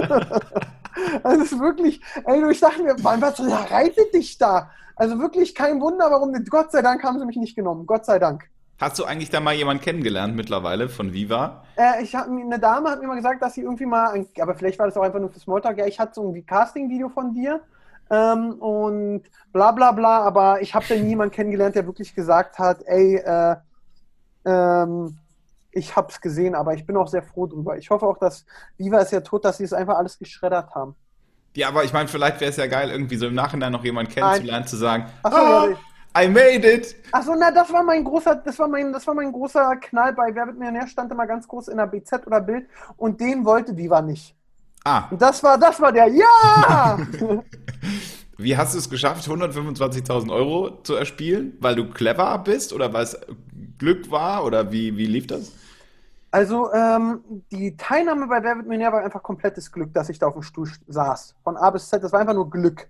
Also 1.22 1.42
es 1.42 1.52
ist 1.52 1.60
wirklich, 1.60 2.00
ey, 2.24 2.50
ich 2.50 2.60
dachte 2.60 2.82
mir, 2.82 2.96
was 3.02 3.70
reitet 3.70 4.14
dich 4.14 4.38
da? 4.38 4.70
Also 4.96 5.18
wirklich 5.18 5.54
kein 5.54 5.80
Wunder, 5.80 6.10
warum, 6.10 6.32
Gott 6.48 6.72
sei 6.72 6.80
Dank 6.80 7.04
haben 7.04 7.18
sie 7.18 7.26
mich 7.26 7.36
nicht 7.36 7.56
genommen. 7.56 7.86
Gott 7.86 8.06
sei 8.06 8.18
Dank. 8.18 8.48
Hast 8.80 8.98
du 8.98 9.04
eigentlich 9.04 9.28
da 9.28 9.40
mal 9.40 9.54
jemanden 9.54 9.82
kennengelernt 9.82 10.34
mittlerweile 10.34 10.88
von 10.88 11.12
Viva? 11.12 11.64
Äh, 11.76 12.02
ich 12.02 12.14
hab, 12.14 12.28
eine 12.28 12.58
Dame 12.58 12.90
hat 12.90 13.00
mir 13.02 13.08
mal 13.08 13.16
gesagt, 13.16 13.42
dass 13.42 13.54
sie 13.54 13.62
irgendwie 13.62 13.86
mal, 13.86 14.24
aber 14.40 14.54
vielleicht 14.54 14.78
war 14.78 14.86
das 14.86 14.96
auch 14.96 15.02
einfach 15.02 15.20
nur 15.20 15.30
für 15.30 15.40
Smalltalk, 15.40 15.78
ja, 15.78 15.86
ich 15.86 16.00
hatte 16.00 16.14
so 16.14 16.32
ein 16.32 16.46
Casting-Video 16.46 17.10
von 17.10 17.34
dir 17.34 17.60
ähm, 18.10 18.54
und 18.54 19.22
bla 19.52 19.72
bla 19.72 19.92
bla, 19.92 20.22
aber 20.22 20.60
ich 20.62 20.74
habe 20.74 20.84
da 20.88 20.94
niemanden 20.94 21.34
kennengelernt, 21.34 21.74
der 21.74 21.86
wirklich 21.86 22.14
gesagt 22.14 22.58
hat, 22.58 22.82
ey, 22.86 23.16
äh, 23.16 23.56
ähm, 24.44 25.16
ich 25.70 25.94
habe 25.94 26.08
es 26.10 26.20
gesehen, 26.20 26.54
aber 26.54 26.74
ich 26.74 26.86
bin 26.86 26.96
auch 26.96 27.08
sehr 27.08 27.22
froh 27.22 27.46
drüber. 27.46 27.76
Ich 27.76 27.90
hoffe 27.90 28.06
auch, 28.06 28.18
dass 28.18 28.44
Viva 28.76 28.98
ist 28.98 29.12
ja 29.12 29.20
tot, 29.20 29.44
dass 29.44 29.58
sie 29.58 29.64
es 29.64 29.72
einfach 29.72 29.96
alles 29.96 30.18
geschreddert 30.18 30.74
haben. 30.74 30.94
Ja, 31.54 31.68
aber 31.68 31.84
ich 31.84 31.92
meine, 31.92 32.08
vielleicht 32.08 32.40
wäre 32.40 32.50
es 32.50 32.56
ja 32.56 32.66
geil, 32.66 32.90
irgendwie 32.90 33.16
so 33.16 33.26
im 33.26 33.34
Nachhinein 33.34 33.72
noch 33.72 33.84
jemanden 33.84 34.12
kennenzulernen, 34.12 34.66
zu 34.66 34.76
sagen, 34.76 35.06
Ach 35.22 35.32
so, 35.32 35.38
ah, 35.38 35.68
ja, 35.68 35.76
I 36.16 36.28
made 36.28 36.66
it. 36.66 36.96
Achso, 37.12 37.34
na, 37.36 37.50
das 37.50 37.72
war 37.72 37.82
mein 37.82 38.04
großer, 38.04 38.36
das 38.36 38.58
war 38.58 38.68
mein, 38.68 38.92
das 38.92 39.06
war 39.06 39.14
mein 39.14 39.32
großer 39.32 39.76
Knall 39.76 40.12
bei 40.14 40.34
Wer 40.34 40.46
wird 40.46 40.58
Millionär, 40.58 40.86
stand 40.86 41.12
immer 41.12 41.26
ganz 41.26 41.46
groß 41.46 41.68
in 41.68 41.76
der 41.76 41.86
BZ 41.86 42.26
oder 42.26 42.40
Bild 42.40 42.68
und 42.96 43.20
den 43.20 43.44
wollte 43.44 43.76
Viva 43.76 44.00
nicht. 44.00 44.34
Ah. 44.84 45.08
Und 45.10 45.20
das 45.20 45.42
war, 45.42 45.58
das 45.58 45.80
war 45.80 45.92
der, 45.92 46.08
ja! 46.08 46.98
Wie 48.38 48.56
hast 48.56 48.74
du 48.74 48.78
es 48.78 48.88
geschafft, 48.88 49.28
125.000 49.28 50.32
Euro 50.32 50.80
zu 50.82 50.94
erspielen? 50.94 51.56
Weil 51.60 51.74
du 51.74 51.90
clever 51.90 52.38
bist 52.38 52.72
oder 52.72 52.92
weil 52.92 53.02
es 53.02 53.18
Glück 53.78 54.10
war 54.10 54.44
oder 54.44 54.70
wie, 54.70 54.96
wie 54.96 55.06
lief 55.06 55.26
das? 55.26 55.52
Also 56.30 56.72
ähm, 56.72 57.20
die 57.50 57.76
Teilnahme 57.76 58.26
bei 58.26 58.42
Wer 58.42 58.56
wird 58.56 58.66
Millionär 58.66 58.92
war 58.92 59.02
einfach 59.02 59.22
komplettes 59.22 59.72
Glück, 59.72 59.94
dass 59.94 60.08
ich 60.08 60.18
da 60.18 60.26
auf 60.26 60.34
dem 60.34 60.42
Stuhl 60.42 60.70
saß. 60.86 61.34
Von 61.42 61.56
A 61.56 61.70
bis 61.70 61.88
Z, 61.88 62.02
das 62.02 62.12
war 62.12 62.20
einfach 62.20 62.34
nur 62.34 62.50
Glück. 62.50 62.86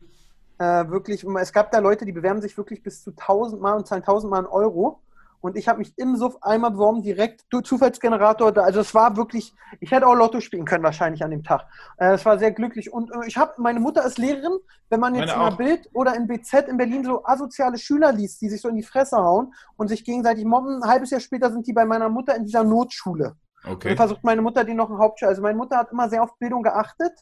Äh, 0.59 0.89
wirklich, 0.89 1.25
es 1.25 1.53
gab 1.53 1.71
da 1.71 1.79
Leute, 1.79 2.05
die 2.05 2.13
bewerben 2.13 2.41
sich 2.41 2.57
wirklich 2.57 2.83
bis 2.83 3.05
zu 3.05 3.11
1000 3.11 3.61
Mal 3.63 3.75
und 3.75 3.87
zahlen 3.87 4.03
1000 4.03 4.31
Mal 4.31 4.39
einen 4.39 4.47
Euro. 4.49 5.01
Und 5.41 5.57
ich 5.57 5.69
habe 5.69 5.79
mich 5.79 5.97
im 5.97 6.17
Suff 6.17 6.37
einmal 6.41 6.73
beworben, 6.73 7.03
direkt 7.03 7.45
Zufallsgenerator. 7.51 8.53
Da, 8.53 8.63
also 8.63 8.81
es 8.81 8.95
war 8.95 9.17
wirklich, 9.17 9.55
ich 9.81 9.91
hätte 9.91 10.07
auch 10.07 10.15
Lotto 10.15 10.41
spielen 10.41 10.65
können 10.65 10.83
wahrscheinlich 10.83 11.23
an 11.23 11.31
dem 11.31 11.45
Tag. 11.45 11.67
Äh, 11.97 12.15
es 12.15 12.25
war 12.25 12.39
sehr 12.39 12.51
glücklich. 12.51 12.93
Und 12.93 13.11
äh, 13.13 13.27
ich 13.27 13.37
habe, 13.37 13.53
meine 13.59 13.81
Mutter 13.81 14.05
ist 14.05 14.19
Lehrerin. 14.19 14.59
Wenn 14.91 15.01
man 15.01 15.15
jetzt 15.15 15.35
in 15.35 15.41
der 15.41 15.51
Bild 15.53 15.89
oder 15.93 16.15
in 16.15 16.27
BZ 16.27 16.67
in 16.69 16.77
Berlin 16.77 17.05
so 17.05 17.25
asoziale 17.25 17.79
Schüler 17.79 18.11
liest, 18.11 18.41
die 18.41 18.49
sich 18.49 18.61
so 18.61 18.69
in 18.69 18.77
die 18.77 18.83
Fresse 18.83 19.19
hauen 19.19 19.53
und 19.77 19.89
sich 19.89 20.05
gegenseitig 20.05 20.45
mobben, 20.45 20.83
ein 20.83 20.89
halbes 20.89 21.11
Jahr 21.11 21.21
später 21.21 21.53
sind 21.53 21.67
die 21.67 21.73
bei 21.73 21.85
meiner 21.85 22.09
Mutter 22.09 22.35
in 22.35 22.45
dieser 22.45 22.65
Notschule. 22.65 23.37
Okay. 23.65 23.91
Und 23.91 23.97
versucht 23.97 24.25
meine 24.25 24.43
Mutter 24.43 24.65
die 24.65 24.75
noch 24.75 24.91
ein 24.91 24.99
Hauptschule. 24.99 25.29
Also 25.29 25.43
meine 25.43 25.59
Mutter 25.59 25.77
hat 25.77 25.93
immer 25.93 26.09
sehr 26.09 26.23
auf 26.23 26.37
Bildung 26.39 26.63
geachtet. 26.63 27.13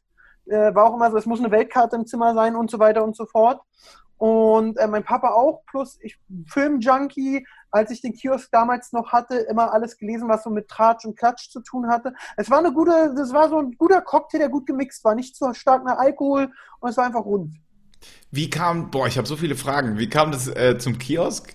Äh, 0.46 0.74
war 0.74 0.84
auch 0.84 0.94
immer 0.94 1.10
so, 1.10 1.16
es 1.16 1.26
muss 1.26 1.40
eine 1.40 1.50
Weltkarte 1.50 1.96
im 1.96 2.06
Zimmer 2.06 2.34
sein 2.34 2.54
und 2.54 2.70
so 2.70 2.78
weiter 2.78 3.02
und 3.04 3.16
so 3.16 3.26
fort. 3.26 3.60
Und 4.18 4.78
äh, 4.78 4.86
mein 4.86 5.04
Papa 5.04 5.30
auch, 5.30 5.62
plus 5.66 5.98
ich 6.00 6.18
Film-Junkie, 6.48 7.46
als 7.76 7.90
ich 7.90 8.00
den 8.00 8.14
Kiosk 8.14 8.50
damals 8.50 8.92
noch 8.92 9.12
hatte, 9.12 9.36
immer 9.36 9.72
alles 9.72 9.96
gelesen, 9.96 10.28
was 10.28 10.42
so 10.42 10.50
mit 10.50 10.68
Tratsch 10.68 11.04
und 11.04 11.16
Klatsch 11.16 11.50
zu 11.50 11.60
tun 11.60 11.88
hatte. 11.88 12.14
Es 12.36 12.50
war 12.50 12.58
eine 12.58 12.72
gute, 12.72 13.14
das 13.16 13.32
war 13.32 13.48
so 13.48 13.58
ein 13.58 13.72
guter 13.78 14.00
Cocktail, 14.00 14.38
der 14.38 14.48
gut 14.48 14.66
gemixt 14.66 15.04
war. 15.04 15.14
Nicht 15.14 15.36
zu 15.36 15.52
stark 15.54 15.84
nach 15.84 15.98
Alkohol 15.98 16.50
und 16.80 16.90
es 16.90 16.96
war 16.96 17.04
einfach 17.04 17.24
rund. 17.24 17.54
Wie 18.30 18.50
kam, 18.50 18.90
boah, 18.90 19.06
ich 19.06 19.18
habe 19.18 19.26
so 19.26 19.36
viele 19.36 19.56
Fragen. 19.56 19.98
Wie 19.98 20.08
kam 20.08 20.32
das 20.32 20.48
äh, 20.48 20.78
zum 20.78 20.98
Kiosk? 20.98 21.54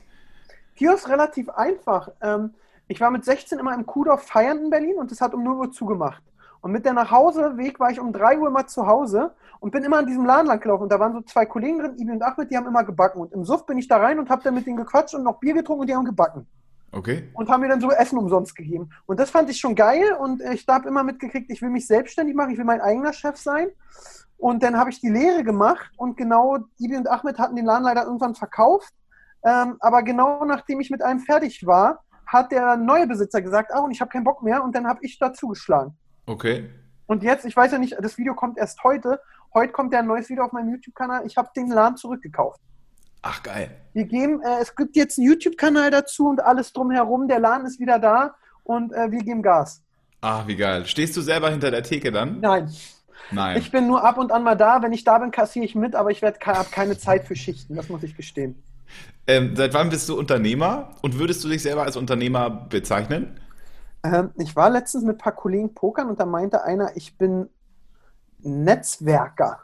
Kiosk 0.75 1.09
relativ 1.09 1.49
einfach. 1.49 2.09
Ähm, 2.21 2.53
ich 2.87 2.99
war 2.99 3.11
mit 3.11 3.23
16 3.23 3.59
immer 3.59 3.73
im 3.73 3.85
Kuhdorf 3.85 4.23
feiern 4.23 4.65
in 4.65 4.69
Berlin 4.69 4.97
und 4.97 5.11
es 5.11 5.21
hat 5.21 5.33
um 5.33 5.43
0 5.43 5.57
Uhr 5.57 5.71
zugemacht. 5.71 6.21
Und 6.61 6.71
mit 6.71 6.85
der 6.85 6.93
Nachhauseweg 6.93 7.79
war 7.79 7.89
ich 7.89 7.99
um 7.99 8.13
3 8.13 8.39
Uhr 8.39 8.47
immer 8.47 8.67
zu 8.67 8.85
Hause 8.85 9.33
und 9.59 9.71
bin 9.71 9.83
immer 9.83 9.97
an 9.97 10.05
diesem 10.05 10.25
Laden 10.25 10.47
lang 10.47 10.59
gelaufen. 10.59 10.83
Und 10.83 10.91
da 10.91 10.99
waren 10.99 11.13
so 11.13 11.21
zwei 11.21 11.45
Kollegen 11.45 11.79
drin, 11.79 11.97
Ibi 11.97 12.11
und 12.11 12.21
Ahmed, 12.21 12.51
die 12.51 12.57
haben 12.57 12.67
immer 12.67 12.83
gebacken. 12.83 13.21
Und 13.21 13.33
im 13.33 13.43
Suff 13.43 13.65
bin 13.65 13.77
ich 13.77 13.87
da 13.87 13.97
rein 13.97 14.19
und 14.19 14.29
habe 14.29 14.43
dann 14.43 14.53
mit 14.53 14.65
denen 14.65 14.77
gequatscht 14.77 15.15
und 15.15 15.23
noch 15.23 15.39
Bier 15.39 15.55
getrunken 15.55 15.81
und 15.81 15.87
die 15.87 15.95
haben 15.95 16.05
gebacken. 16.05 16.47
Okay. 16.91 17.29
Und 17.33 17.49
haben 17.49 17.61
mir 17.61 17.69
dann 17.69 17.81
so 17.81 17.89
Essen 17.91 18.17
umsonst 18.17 18.55
gegeben. 18.55 18.89
Und 19.05 19.19
das 19.19 19.31
fand 19.31 19.49
ich 19.49 19.59
schon 19.59 19.75
geil 19.75 20.13
und 20.19 20.41
ich 20.41 20.67
habe 20.67 20.87
immer 20.87 21.03
mitgekriegt, 21.03 21.49
ich 21.49 21.61
will 21.61 21.69
mich 21.69 21.87
selbstständig 21.87 22.35
machen, 22.35 22.51
ich 22.51 22.57
will 22.57 22.65
mein 22.65 22.81
eigener 22.81 23.13
Chef 23.13 23.37
sein. 23.37 23.69
Und 24.37 24.61
dann 24.61 24.77
habe 24.77 24.89
ich 24.89 24.99
die 24.99 25.09
Lehre 25.09 25.43
gemacht 25.43 25.91
und 25.97 26.17
genau 26.17 26.57
Ibi 26.79 26.97
und 26.97 27.09
Ahmed 27.09 27.39
hatten 27.39 27.55
den 27.55 27.65
Laden 27.65 27.83
leider 27.83 28.03
irgendwann 28.03 28.35
verkauft. 28.35 28.93
Ähm, 29.43 29.77
aber 29.79 30.03
genau 30.03 30.43
nachdem 30.45 30.79
ich 30.79 30.89
mit 30.89 31.01
einem 31.01 31.19
fertig 31.19 31.65
war, 31.65 32.03
hat 32.25 32.51
der 32.51 32.77
neue 32.77 33.07
Besitzer 33.07 33.41
gesagt, 33.41 33.73
ah, 33.73 33.79
und 33.79 33.91
ich 33.91 34.01
habe 34.01 34.09
keinen 34.09 34.23
Bock 34.23 34.41
mehr 34.43 34.63
und 34.63 34.75
dann 34.75 34.87
habe 34.87 34.99
ich 35.03 35.17
dazu 35.19 35.49
geschlagen. 35.49 35.97
Okay. 36.25 36.69
Und 37.07 37.23
jetzt, 37.23 37.45
ich 37.45 37.55
weiß 37.55 37.71
ja 37.71 37.77
nicht, 37.77 37.97
das 37.99 38.17
Video 38.17 38.33
kommt 38.33 38.57
erst 38.57 38.83
heute. 38.83 39.19
Heute 39.53 39.73
kommt 39.73 39.91
ja 39.93 39.99
ein 39.99 40.07
neues 40.07 40.29
Video 40.29 40.45
auf 40.45 40.53
meinem 40.53 40.69
YouTube-Kanal. 40.69 41.25
Ich 41.25 41.35
habe 41.35 41.49
den 41.55 41.67
Laden 41.67 41.97
zurückgekauft. 41.97 42.61
Ach, 43.21 43.43
geil. 43.43 43.69
Wir 43.93 44.05
geben, 44.05 44.41
äh, 44.41 44.61
es 44.61 44.75
gibt 44.75 44.95
jetzt 44.95 45.19
einen 45.19 45.27
YouTube-Kanal 45.27 45.91
dazu 45.91 46.27
und 46.27 46.41
alles 46.41 46.71
drumherum. 46.73 47.27
Der 47.27 47.39
Laden 47.39 47.67
ist 47.67 47.79
wieder 47.79 47.99
da 47.99 48.35
und 48.63 48.93
äh, 48.93 49.11
wir 49.11 49.19
geben 49.19 49.43
Gas. 49.43 49.83
Ach, 50.21 50.47
wie 50.47 50.55
geil. 50.55 50.85
Stehst 50.85 51.17
du 51.17 51.21
selber 51.21 51.49
hinter 51.49 51.69
der 51.71 51.83
Theke 51.83 52.11
dann? 52.11 52.39
Nein. 52.39 52.71
Nein. 53.31 53.57
Ich 53.57 53.71
bin 53.71 53.87
nur 53.87 54.03
ab 54.03 54.17
und 54.17 54.31
an 54.31 54.43
mal 54.43 54.55
da. 54.55 54.81
Wenn 54.81 54.93
ich 54.93 55.03
da 55.03 55.17
bin, 55.17 55.31
kassiere 55.31 55.65
ich 55.65 55.75
mit, 55.75 55.95
aber 55.95 56.11
ich 56.11 56.23
habe 56.23 56.37
keine 56.39 56.97
Zeit 56.97 57.25
für 57.25 57.35
Schichten. 57.35 57.75
Das 57.75 57.89
muss 57.89 58.03
ich 58.03 58.15
gestehen. 58.15 58.61
Ähm, 59.27 59.55
seit 59.55 59.73
wann 59.73 59.89
bist 59.89 60.09
du 60.09 60.17
Unternehmer 60.17 60.95
und 61.01 61.19
würdest 61.19 61.43
du 61.43 61.49
dich 61.49 61.61
selber 61.61 61.83
als 61.83 61.97
Unternehmer 61.97 62.49
bezeichnen? 62.49 63.39
Ähm, 64.03 64.31
ich 64.37 64.55
war 64.55 64.69
letztens 64.69 65.03
mit 65.03 65.15
ein 65.15 65.19
paar 65.19 65.35
Kollegen 65.35 65.73
pokern 65.73 66.09
und 66.09 66.19
da 66.19 66.25
meinte 66.25 66.63
einer, 66.63 66.95
ich 66.95 67.17
bin 67.17 67.49
Netzwerker. 68.39 69.59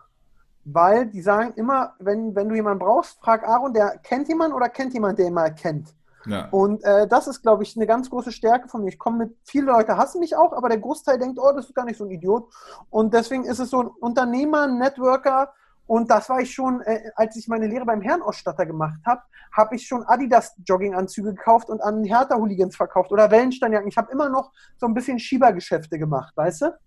Weil 0.65 1.05
die 1.05 1.21
sagen 1.21 1.53
immer, 1.55 1.95
wenn, 1.99 2.35
wenn 2.35 2.49
du 2.49 2.55
jemanden 2.55 2.79
brauchst, 2.79 3.19
frag 3.21 3.47
Aaron, 3.47 3.73
der 3.73 3.97
kennt 3.99 4.27
jemanden 4.27 4.55
oder 4.55 4.67
kennt 4.67 4.93
jemand, 4.93 5.17
der 5.17 5.27
ihn 5.27 5.33
mal 5.33 5.53
kennt. 5.55 5.95
Ja. 6.25 6.49
Und 6.51 6.83
äh, 6.83 7.07
das 7.07 7.27
ist, 7.27 7.41
glaube 7.41 7.63
ich, 7.63 7.77
eine 7.77 7.87
ganz 7.87 8.09
große 8.09 8.33
Stärke 8.33 8.67
von 8.67 8.83
mir. 8.83 8.89
Ich 8.89 8.99
komme 8.99 9.17
mit, 9.17 9.37
viele 9.43 9.67
Leute 9.67 9.95
hassen 9.95 10.19
mich 10.19 10.35
auch, 10.35 10.51
aber 10.51 10.67
der 10.67 10.79
Großteil 10.79 11.17
denkt, 11.17 11.39
oh, 11.39 11.51
das 11.55 11.67
ist 11.67 11.75
gar 11.75 11.85
nicht 11.85 11.97
so 11.97 12.03
ein 12.03 12.11
Idiot. 12.11 12.51
Und 12.89 13.13
deswegen 13.13 13.45
ist 13.45 13.59
es 13.59 13.69
so 13.69 13.81
ein 13.81 13.87
Unternehmer, 13.87 14.67
Networker, 14.67 15.53
und 15.87 16.11
das 16.11 16.29
war 16.29 16.41
ich 16.41 16.53
schon, 16.53 16.81
äh, 16.81 17.11
als 17.15 17.35
ich 17.37 17.47
meine 17.47 17.67
Lehre 17.67 17.85
beim 17.85 18.01
Herrenausstatter 18.01 18.65
gemacht 18.65 18.99
habe, 19.05 19.21
habe 19.53 19.75
ich 19.75 19.87
schon 19.87 20.03
Adidas 20.03 20.53
Jogginganzüge 20.65 21.33
gekauft 21.33 21.69
und 21.69 21.81
an 21.81 22.03
Hertha 22.03 22.35
Hooligans 22.35 22.75
verkauft 22.75 23.11
oder 23.11 23.31
Wellensteinjacken. 23.31 23.87
Ich 23.87 23.97
habe 23.97 24.11
immer 24.11 24.29
noch 24.29 24.51
so 24.77 24.85
ein 24.85 24.93
bisschen 24.93 25.17
Schiebergeschäfte 25.17 25.97
gemacht, 25.97 26.35
weißt 26.35 26.61
du? 26.61 26.77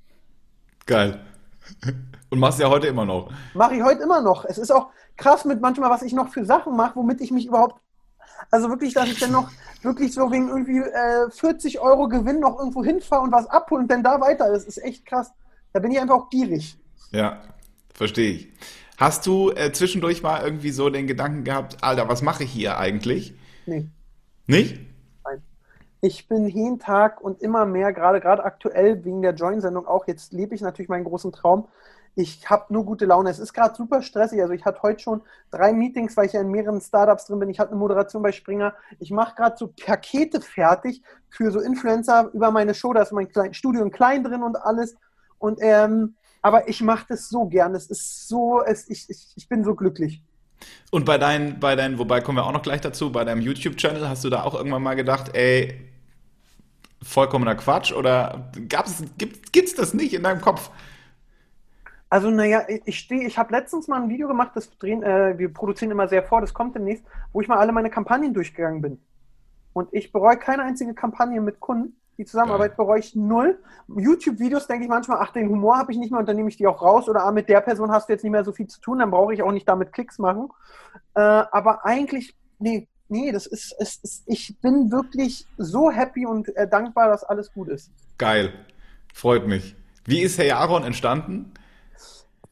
Geil. 0.87 1.21
Und 2.31 2.39
machst 2.39 2.61
ja 2.61 2.69
heute 2.69 2.89
immer 2.89 3.05
noch. 3.05 3.33
Mache 3.55 3.75
ich 3.75 3.83
heute 3.83 4.03
immer 4.03 4.21
noch. 4.21 4.45
Es 4.45 4.59
ist 4.59 4.71
auch 4.71 4.91
krass 5.17 5.45
mit 5.45 5.61
manchmal, 5.61 5.91
was 5.91 6.03
ich 6.03 6.13
noch 6.13 6.29
für 6.29 6.45
Sachen 6.45 6.77
mache, 6.77 6.97
womit 6.97 7.21
ich 7.21 7.31
mich 7.31 7.47
überhaupt, 7.47 7.81
also 8.51 8.69
wirklich, 8.69 8.95
dass 8.95 9.09
ich 9.09 9.19
dann 9.19 9.33
noch 9.33 9.51
wirklich 9.83 10.13
so 10.13 10.31
wegen 10.31 10.49
irgendwie 10.49 10.79
äh, 10.79 11.31
40 11.31 11.81
Euro 11.81 12.09
Gewinn 12.09 12.41
noch 12.41 12.59
irgendwo 12.59 12.85
hinfahre 12.85 13.23
und 13.23 13.33
was 13.33 13.47
abholen 13.47 13.85
und 13.85 13.91
dann 13.91 14.03
da 14.03 14.21
weiter. 14.21 14.53
Das 14.53 14.65
ist 14.65 14.79
echt 14.79 15.07
krass. 15.07 15.33
Da 15.73 15.81
bin 15.81 15.91
ich 15.91 16.01
einfach 16.01 16.17
auch 16.17 16.31
gierig. 16.31 16.79
Ja, 17.13 17.41
verstehe 17.95 18.33
ich. 18.33 18.53
Hast 19.01 19.27
du 19.27 19.51
äh, 19.53 19.73
zwischendurch 19.73 20.23
mal 20.23 20.45
irgendwie 20.45 20.73
so 20.73 20.91
den 20.91 21.07
Gedanken 21.07 21.43
gehabt, 21.43 21.79
Alter, 21.81 22.11
was 22.11 22.21
mache 22.21 22.45
ich 22.45 22.51
hier 22.51 22.77
eigentlich? 22.77 23.35
Nee. 23.65 23.89
Nicht? 24.47 24.79
Nein. 25.25 25.43
Ich 26.03 26.29
bin 26.29 26.47
jeden 26.49 26.79
Tag 26.79 27.23
und 27.23 27.41
immer 27.41 27.65
mehr, 27.65 27.95
gerade 27.95 28.21
gerade 28.21 28.45
aktuell 28.45 29.03
wegen 29.03 29.23
der 29.23 29.33
Join-Sendung 29.33 29.87
auch, 29.87 30.07
jetzt 30.07 30.35
lebe 30.35 30.55
ich 30.55 30.61
natürlich 30.61 30.91
meinen 30.91 31.05
großen 31.05 31.33
Traum. 31.33 31.67
Ich 32.15 32.51
habe 32.51 32.67
nur 32.75 32.85
gute 32.85 33.07
Laune. 33.07 33.31
Es 33.31 33.39
ist 33.39 33.55
gerade 33.55 33.75
super 33.75 34.03
stressig. 34.03 34.43
Also 34.43 34.53
ich 34.53 34.67
hatte 34.67 34.83
heute 34.83 35.01
schon 35.01 35.23
drei 35.51 35.73
Meetings, 35.73 36.15
weil 36.19 36.27
ich 36.27 36.35
ja 36.35 36.43
in 36.43 36.51
mehreren 36.51 36.83
Startups 36.83 37.25
drin 37.25 37.39
bin. 37.39 37.49
Ich 37.49 37.59
hatte 37.59 37.71
eine 37.71 37.79
Moderation 37.79 38.23
bei 38.23 38.33
Springer. 38.33 38.75
Ich 38.99 39.11
mache 39.11 39.35
gerade 39.35 39.57
so 39.57 39.69
Pakete 39.69 40.43
fertig 40.43 41.03
für 41.31 41.51
so 41.51 41.61
Influencer 41.61 42.29
über 42.35 42.51
meine 42.51 42.75
Show. 42.75 42.93
Da 42.93 43.01
ist 43.01 43.13
mein 43.13 43.29
Studio 43.55 43.83
in 43.83 43.93
klein 43.93 44.25
drin 44.25 44.43
und 44.43 44.57
alles. 44.57 44.95
Und 45.39 45.59
ähm, 45.63 46.17
aber 46.43 46.69
ich 46.69 46.81
mache 46.81 47.07
das 47.09 47.29
so 47.29 47.47
gern. 47.47 47.75
Es 47.75 47.87
ist 47.87 48.29
so, 48.29 48.63
es, 48.65 48.89
ich, 48.89 49.09
ich, 49.09 49.33
ich 49.37 49.49
bin 49.49 49.65
so 49.65 49.75
glücklich. 49.75 50.23
Und 50.91 51.05
bei 51.05 51.19
deinen, 51.19 51.61
bei 51.61 51.77
deinen, 51.77 51.99
wobei 51.99 52.21
kommen 52.21 52.39
wir 52.39 52.45
auch 52.45 52.53
noch 52.53 52.63
gleich 52.63 52.81
dazu, 52.81 53.13
bei 53.13 53.25
deinem 53.25 53.41
YouTube-Channel 53.41 54.09
hast 54.09 54.25
du 54.25 54.31
da 54.31 54.43
auch 54.43 54.55
irgendwann 54.55 54.83
mal 54.83 54.95
gedacht, 54.95 55.35
ey, 55.35 55.91
vollkommener 57.03 57.55
Quatsch 57.55 57.93
oder 57.93 58.51
gab's, 58.69 59.03
gibt, 59.17 59.53
gibt's 59.53 59.75
das 59.75 59.95
nicht 59.95 60.13
in 60.13 60.23
deinem 60.23 60.41
Kopf? 60.41 60.71
Also, 62.11 62.29
naja, 62.31 62.67
ich 62.87 62.99
stehe, 62.99 63.25
ich 63.25 63.39
habe 63.39 63.53
letztens 63.53 63.87
mal 63.87 64.03
ein 64.03 64.09
Video 64.09 64.27
gemacht, 64.27 64.51
das 64.55 64.77
drehen, 64.79 65.03
äh, 65.03 65.39
wir 65.39 65.53
produzieren 65.53 65.93
immer 65.93 66.09
sehr 66.09 66.25
vor, 66.25 66.41
das 66.41 66.53
kommt 66.53 66.75
demnächst, 66.75 67.05
wo 67.33 67.41
ich 67.41 67.47
mal 67.47 67.59
alle 67.59 67.73
meine 67.73 67.89
Kampagnen 67.89 68.35
durchgegangen 68.35 68.83
bin. 68.83 68.99
Und 69.73 69.89
ich 69.93 70.11
bereue 70.11 70.37
keine 70.37 70.65
einzige 70.65 70.93
Kampagne 70.95 71.41
mit 71.41 71.61
Kunden. 71.61 71.97
Die 72.21 72.27
Zusammenarbeit 72.27 72.77
bereue 72.77 73.01
ich 73.01 73.17
null. 73.17 73.59
YouTube-Videos 73.89 74.67
denke 74.67 74.85
ich 74.85 74.91
manchmal, 74.91 75.21
ach, 75.23 75.33
den 75.33 75.49
Humor 75.49 75.79
habe 75.79 75.91
ich 75.91 75.97
nicht 75.97 76.11
mehr 76.11 76.21
und 76.21 76.29
dann 76.29 76.37
nehme 76.37 76.51
ich 76.51 76.59
die 76.59 76.67
auch 76.67 76.83
raus. 76.83 77.09
Oder 77.09 77.25
ah, 77.25 77.33
mit 77.33 77.49
der 77.49 77.63
Person 77.63 77.91
hast 77.91 78.11
du 78.11 78.13
jetzt 78.13 78.23
nicht 78.23 78.31
mehr 78.31 78.45
so 78.45 78.53
viel 78.53 78.67
zu 78.67 78.79
tun, 78.79 78.99
dann 78.99 79.11
brauche 79.11 79.33
ich 79.33 79.43
auch 79.43 79.53
nicht 79.53 79.67
damit 79.67 79.95
Klicks 79.95 80.19
machen. 80.19 80.51
Äh, 81.15 81.21
aber 81.21 81.87
eigentlich, 81.87 82.37
nee, 82.59 82.87
nee, 83.09 83.33
das 83.33 83.47
ist, 83.47 83.75
es 83.79 83.97
ist, 84.03 84.25
ich 84.27 84.55
bin 84.61 84.93
wirklich 84.93 85.47
so 85.57 85.91
happy 85.91 86.27
und 86.27 86.55
äh, 86.57 86.69
dankbar, 86.69 87.09
dass 87.09 87.25
alles 87.25 87.55
gut 87.55 87.69
ist. 87.69 87.91
Geil. 88.19 88.53
Freut 89.15 89.47
mich. 89.47 89.75
Wie 90.05 90.21
ist 90.21 90.39
Herr 90.39 90.59
Aaron 90.59 90.85
entstanden? 90.85 91.55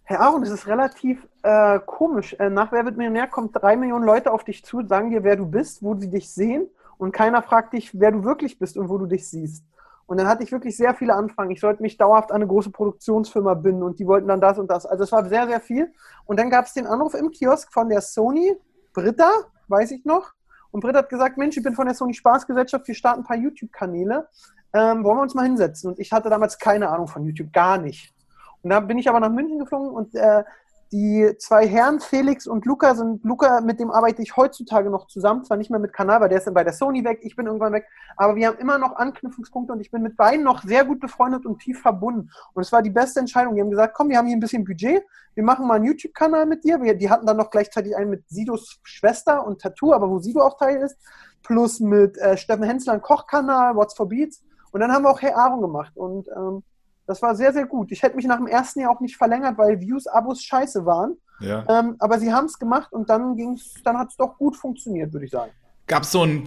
Herr 0.04 0.20
Aaron, 0.20 0.40
das 0.40 0.50
ist 0.50 0.66
relativ 0.66 1.28
äh, 1.42 1.78
komisch. 1.84 2.34
Äh, 2.38 2.48
nach 2.48 2.72
Wer 2.72 2.86
wird 2.86 2.96
Millionär 2.96 3.26
kommt 3.26 3.54
drei 3.54 3.76
Millionen 3.76 4.06
Leute 4.06 4.32
auf 4.32 4.44
dich 4.44 4.64
zu, 4.64 4.80
sagen 4.86 5.10
dir, 5.10 5.24
wer 5.24 5.36
du 5.36 5.44
bist, 5.44 5.82
wo 5.82 5.94
sie 5.94 6.08
dich 6.08 6.30
sehen 6.30 6.70
und 6.98 7.12
keiner 7.12 7.42
fragt 7.42 7.72
dich, 7.72 7.98
wer 7.98 8.12
du 8.12 8.24
wirklich 8.24 8.58
bist 8.58 8.76
und 8.76 8.88
wo 8.88 8.98
du 8.98 9.06
dich 9.06 9.28
siehst. 9.28 9.64
Und 10.06 10.18
dann 10.18 10.26
hatte 10.26 10.42
ich 10.42 10.52
wirklich 10.52 10.76
sehr 10.76 10.94
viele 10.94 11.14
Anfragen. 11.14 11.50
Ich 11.50 11.60
sollte 11.60 11.82
mich 11.82 11.96
dauerhaft 11.96 12.30
an 12.30 12.36
eine 12.36 12.46
große 12.46 12.70
Produktionsfirma 12.70 13.54
binden 13.54 13.82
und 13.82 13.98
die 13.98 14.06
wollten 14.06 14.28
dann 14.28 14.40
das 14.40 14.58
und 14.58 14.70
das. 14.70 14.86
Also 14.86 15.04
es 15.04 15.12
war 15.12 15.24
sehr, 15.28 15.46
sehr 15.46 15.60
viel. 15.60 15.92
Und 16.24 16.38
dann 16.40 16.50
gab 16.50 16.64
es 16.64 16.72
den 16.72 16.86
Anruf 16.86 17.14
im 17.14 17.30
Kiosk 17.30 17.72
von 17.72 17.88
der 17.88 18.00
Sony, 18.00 18.56
Britta, 18.94 19.30
weiß 19.68 19.90
ich 19.90 20.04
noch, 20.04 20.32
und 20.70 20.80
Britt 20.80 20.96
hat 20.96 21.08
gesagt, 21.08 21.38
Mensch, 21.38 21.56
ich 21.56 21.62
bin 21.62 21.74
von 21.74 21.86
der 21.86 21.94
Sony 21.94 22.14
Spaßgesellschaft, 22.14 22.86
wir 22.86 22.94
starten 22.94 23.20
ein 23.20 23.24
paar 23.24 23.36
YouTube-Kanäle. 23.36 24.28
Ähm, 24.74 25.02
wollen 25.02 25.18
wir 25.18 25.22
uns 25.22 25.34
mal 25.34 25.44
hinsetzen? 25.44 25.90
Und 25.90 25.98
ich 25.98 26.12
hatte 26.12 26.28
damals 26.28 26.58
keine 26.58 26.90
Ahnung 26.90 27.08
von 27.08 27.24
YouTube, 27.24 27.52
gar 27.52 27.78
nicht. 27.78 28.14
Und 28.62 28.70
da 28.70 28.80
bin 28.80 28.98
ich 28.98 29.08
aber 29.08 29.20
nach 29.20 29.30
München 29.30 29.58
geflogen 29.58 29.90
und 29.90 30.14
äh, 30.14 30.44
die 30.90 31.34
zwei 31.38 31.66
Herren, 31.66 32.00
Felix 32.00 32.46
und 32.46 32.64
Luca, 32.64 32.94
sind 32.94 33.24
Luca, 33.24 33.60
mit 33.60 33.78
dem 33.78 33.90
arbeite 33.90 34.22
ich 34.22 34.36
heutzutage 34.36 34.88
noch 34.88 35.06
zusammen, 35.06 35.44
zwar 35.44 35.56
nicht 35.56 35.70
mehr 35.70 35.80
mit 35.80 35.92
Kanal, 35.92 36.20
weil 36.20 36.28
der 36.28 36.38
ist 36.38 36.46
dann 36.46 36.54
bei 36.54 36.64
der 36.64 36.72
Sony 36.72 37.04
weg, 37.04 37.20
ich 37.22 37.36
bin 37.36 37.46
irgendwann 37.46 37.72
weg, 37.72 37.86
aber 38.16 38.36
wir 38.36 38.48
haben 38.48 38.58
immer 38.58 38.78
noch 38.78 38.96
Anknüpfungspunkte 38.96 39.72
und 39.72 39.80
ich 39.80 39.90
bin 39.90 40.02
mit 40.02 40.16
beiden 40.16 40.44
noch 40.44 40.62
sehr 40.62 40.84
gut 40.84 41.00
befreundet 41.00 41.44
und 41.44 41.58
tief 41.58 41.80
verbunden. 41.80 42.30
Und 42.54 42.62
es 42.62 42.72
war 42.72 42.82
die 42.82 42.90
beste 42.90 43.20
Entscheidung. 43.20 43.54
Die 43.54 43.60
haben 43.60 43.70
gesagt, 43.70 43.94
komm, 43.94 44.08
wir 44.08 44.16
haben 44.16 44.26
hier 44.26 44.36
ein 44.36 44.40
bisschen 44.40 44.64
Budget, 44.64 45.02
wir 45.34 45.44
machen 45.44 45.66
mal 45.66 45.74
einen 45.74 45.84
YouTube-Kanal 45.84 46.46
mit 46.46 46.64
dir. 46.64 46.82
Wir, 46.82 46.94
die 46.94 47.10
hatten 47.10 47.26
dann 47.26 47.36
noch 47.36 47.50
gleichzeitig 47.50 47.96
einen 47.96 48.10
mit 48.10 48.28
Sidos 48.28 48.80
Schwester 48.82 49.46
und 49.46 49.60
Tattoo, 49.60 49.92
aber 49.92 50.08
wo 50.10 50.18
Sido 50.18 50.40
auch 50.40 50.58
Teil 50.58 50.78
ist, 50.78 50.96
plus 51.42 51.80
mit 51.80 52.16
äh, 52.18 52.36
Steffen 52.36 52.64
Hensler 52.64 52.98
Kochkanal, 52.98 53.76
What's 53.76 53.94
for 53.94 54.08
Beats. 54.08 54.42
Und 54.72 54.80
dann 54.80 54.92
haben 54.92 55.04
wir 55.04 55.10
auch 55.10 55.20
Hey 55.20 55.32
Aaron 55.32 55.60
gemacht 55.60 55.96
und 55.96 56.28
ähm, 56.34 56.62
das 57.08 57.22
war 57.22 57.34
sehr, 57.34 57.54
sehr 57.54 57.66
gut. 57.66 57.90
Ich 57.90 58.02
hätte 58.02 58.16
mich 58.16 58.26
nach 58.26 58.36
dem 58.36 58.46
ersten 58.46 58.80
Jahr 58.80 58.90
auch 58.90 59.00
nicht 59.00 59.16
verlängert, 59.16 59.56
weil 59.56 59.80
Views, 59.80 60.06
Abos 60.06 60.42
scheiße 60.42 60.84
waren. 60.84 61.16
Ja. 61.40 61.64
Ähm, 61.66 61.96
aber 61.98 62.18
sie 62.18 62.32
haben 62.32 62.44
es 62.44 62.58
gemacht 62.58 62.92
und 62.92 63.08
dann 63.08 63.34
ging's, 63.34 63.74
dann 63.82 63.96
hat 63.96 64.10
es 64.10 64.16
doch 64.16 64.36
gut 64.36 64.56
funktioniert, 64.56 65.12
würde 65.12 65.24
ich 65.24 65.32
sagen. 65.32 65.50
Gab 65.86 66.02
es 66.02 66.12
so 66.12 66.22
ein 66.22 66.46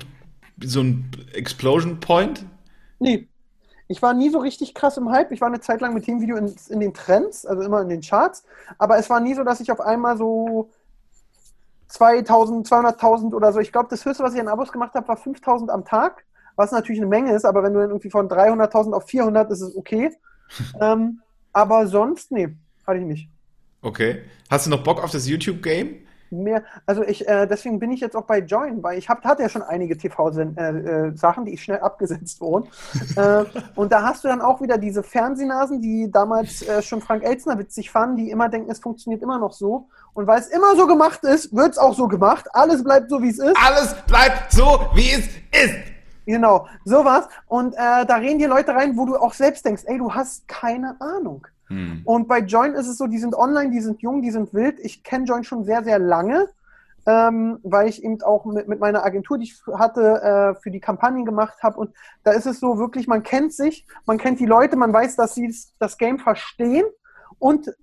so 0.64 0.82
ein 0.82 1.10
Explosion 1.34 2.00
Point? 2.00 2.46
Nee. 3.00 3.28
Ich 3.88 4.04
war 4.04 4.14
nie 4.14 4.30
so 4.30 4.38
richtig 4.38 4.76
krass 4.76 4.98
im 4.98 5.10
Hype. 5.10 5.32
Ich 5.32 5.42
war 5.42 5.48
eine 5.48 5.60
Zeit 5.60 5.82
lang 5.82 5.96
mit 5.96 6.06
dem 6.06 6.22
Video 6.22 6.38
in, 6.38 6.54
in 6.70 6.80
den 6.80 6.94
Trends, 6.94 7.46
also 7.46 7.64
immer 7.64 7.82
in 7.82 7.90
den 7.90 8.02
Charts. 8.02 8.46
Aber 8.78 8.98
es 9.00 9.10
war 9.10 9.20
nie 9.20 9.34
so, 9.34 9.44
dass 9.44 9.60
ich 9.60 9.72
auf 9.72 9.82
einmal 9.82 10.16
so 10.16 10.70
2000, 11.88 12.68
200.000 12.68 13.34
oder 13.34 13.52
so. 13.52 13.60
Ich 13.60 13.72
glaube, 13.72 13.90
das 13.90 14.06
höchste, 14.06 14.24
was 14.24 14.36
ich 14.36 14.40
an 14.40 14.48
Abos 14.48 14.72
gemacht 14.72 14.94
habe, 14.94 15.08
war 15.08 15.18
5.000 15.18 15.70
am 15.70 15.84
Tag, 15.84 16.24
was 16.56 16.72
natürlich 16.72 17.02
eine 17.02 17.10
Menge 17.10 17.34
ist. 17.34 17.46
Aber 17.46 17.64
wenn 17.64 17.74
du 17.74 17.80
dann 17.80 17.90
irgendwie 17.90 18.12
von 18.12 18.30
300.000 18.30 18.94
auf 18.94 19.06
400, 19.06 19.50
ist 19.50 19.62
es 19.62 19.76
okay. 19.76 20.12
Ähm, 20.82 21.22
aber 21.54 21.88
sonst, 21.88 22.32
nee, 22.32 22.50
hatte 22.86 23.00
ich 23.00 23.06
nicht. 23.06 23.30
Okay. 23.82 24.22
Hast 24.50 24.66
du 24.66 24.70
noch 24.70 24.84
Bock 24.84 25.04
auf 25.04 25.12
das 25.12 25.28
YouTube-Game? 25.28 25.96
Mehr, 26.34 26.64
also 26.86 27.04
ich, 27.04 27.28
äh, 27.28 27.46
deswegen 27.46 27.78
bin 27.78 27.92
ich 27.92 28.00
jetzt 28.00 28.16
auch 28.16 28.24
bei 28.24 28.40
Join, 28.40 28.82
weil 28.82 28.98
ich 28.98 29.10
hab, 29.10 29.26
hatte 29.26 29.42
ja 29.42 29.50
schon 29.50 29.64
einige 29.64 29.98
TV-Sachen, 29.98 30.56
äh, 30.58 31.10
äh, 31.10 31.46
die 31.46 31.58
schnell 31.58 31.80
abgesetzt 31.82 32.40
wurden. 32.40 32.70
äh, 33.18 33.44
und 33.76 33.92
da 33.92 34.04
hast 34.04 34.24
du 34.24 34.30
dann 34.30 34.40
auch 34.40 34.62
wieder 34.62 34.78
diese 34.78 35.04
Fernsehnasen, 35.04 35.82
die 35.82 36.10
damals 36.10 36.62
äh, 36.62 36.82
schon 36.82 37.02
Frank 37.02 37.26
Elzner 37.26 37.60
witzig 37.60 37.92
fanden, 37.92 38.16
die 38.16 38.32
immer 38.32 38.48
denken, 38.48 38.72
es 38.72 38.80
funktioniert 38.80 39.22
immer 39.22 39.40
noch 39.40 39.52
so. 39.52 39.90
Und 40.14 40.26
weil 40.26 40.40
es 40.40 40.48
immer 40.48 40.74
so 40.78 40.88
gemacht 40.88 41.22
ist, 41.26 41.54
wird 41.54 41.72
es 41.72 41.78
auch 41.78 41.96
so 41.96 42.08
gemacht. 42.08 42.46
Alles 42.54 42.82
bleibt 42.82 43.10
so, 43.10 43.22
wie 43.22 43.30
es 43.30 43.40
ist. 43.40 43.58
Alles 43.58 43.94
bleibt 44.08 44.54
so, 44.54 44.88
wie 44.94 45.12
es 45.12 45.28
ist. 45.66 45.91
Genau, 46.26 46.68
sowas. 46.86 47.28
Und 47.48 47.74
äh, 47.74 48.06
da 48.06 48.16
reden 48.16 48.40
die 48.40 48.46
Leute 48.46 48.74
rein, 48.74 48.98
wo 48.98 49.06
du 49.06 49.16
auch 49.16 49.34
selbst 49.34 49.66
denkst, 49.66 49.84
ey, 49.86 49.98
du 49.98 50.14
hast 50.14 50.48
keine 50.48 51.00
Ahnung. 51.02 51.48
Hm. 51.68 52.02
Und 52.06 52.28
bei 52.28 52.40
Join 52.40 52.74
ist 52.74 52.88
es 52.88 52.98
so, 52.98 53.08
die 53.08 53.18
sind 53.18 53.34
online, 53.34 53.72
die 53.72 53.82
sind 53.82 54.02
jung, 54.02 54.22
die 54.22 54.32
sind 54.32 54.54
wild. 54.54 54.80
Ich 54.80 55.04
kenne 55.04 55.26
Join 55.26 55.44
schon 55.44 55.64
sehr, 55.64 55.84
sehr 55.84 56.00
lange, 56.00 56.50
ähm, 57.06 57.60
weil 57.64 57.88
ich 57.88 58.04
eben 58.04 58.22
auch 58.22 58.46
mit, 58.46 58.68
mit 58.68 58.80
meiner 58.80 59.04
Agentur, 59.04 59.38
die 59.38 59.46
ich 59.46 59.62
hatte, 59.74 60.22
äh, 60.22 60.62
für 60.62 60.70
die 60.70 60.80
Kampagnen 60.80 61.26
gemacht 61.26 61.64
habe. 61.64 61.80
Und 61.80 61.92
da 62.24 62.32
ist 62.32 62.46
es 62.46 62.60
so 62.60 62.78
wirklich, 62.78 63.08
man 63.08 63.24
kennt 63.24 63.54
sich, 63.54 63.88
man 64.06 64.18
kennt 64.18 64.40
die 64.40 64.46
Leute, 64.46 64.76
man 64.76 64.94
weiß, 64.94 65.16
dass 65.16 65.34
sie 65.34 65.56
das 65.80 65.98
Game 65.98 66.20
verstehen. 66.20 66.86
Und 67.40 67.74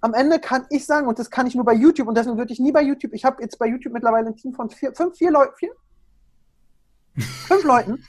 am 0.00 0.14
Ende 0.14 0.40
kann 0.40 0.66
ich 0.70 0.86
sagen, 0.86 1.06
und 1.06 1.18
das 1.18 1.30
kann 1.30 1.46
ich 1.46 1.54
nur 1.54 1.64
bei 1.64 1.74
YouTube, 1.74 2.08
und 2.08 2.16
deswegen 2.16 2.36
würde 2.36 2.52
ich 2.52 2.58
nie 2.60 2.72
bei 2.72 2.82
YouTube, 2.82 3.12
ich 3.12 3.24
habe 3.24 3.42
jetzt 3.42 3.58
bei 3.58 3.66
YouTube 3.66 3.92
mittlerweile 3.92 4.28
ein 4.28 4.36
Team 4.36 4.52
von 4.52 4.68
vier, 4.68 4.92
fünf, 4.94 5.16
vier 5.16 5.30
Leuten, 5.30 5.54
vier, 5.56 5.70
fünf 7.18 7.64
Leuten, 7.64 8.04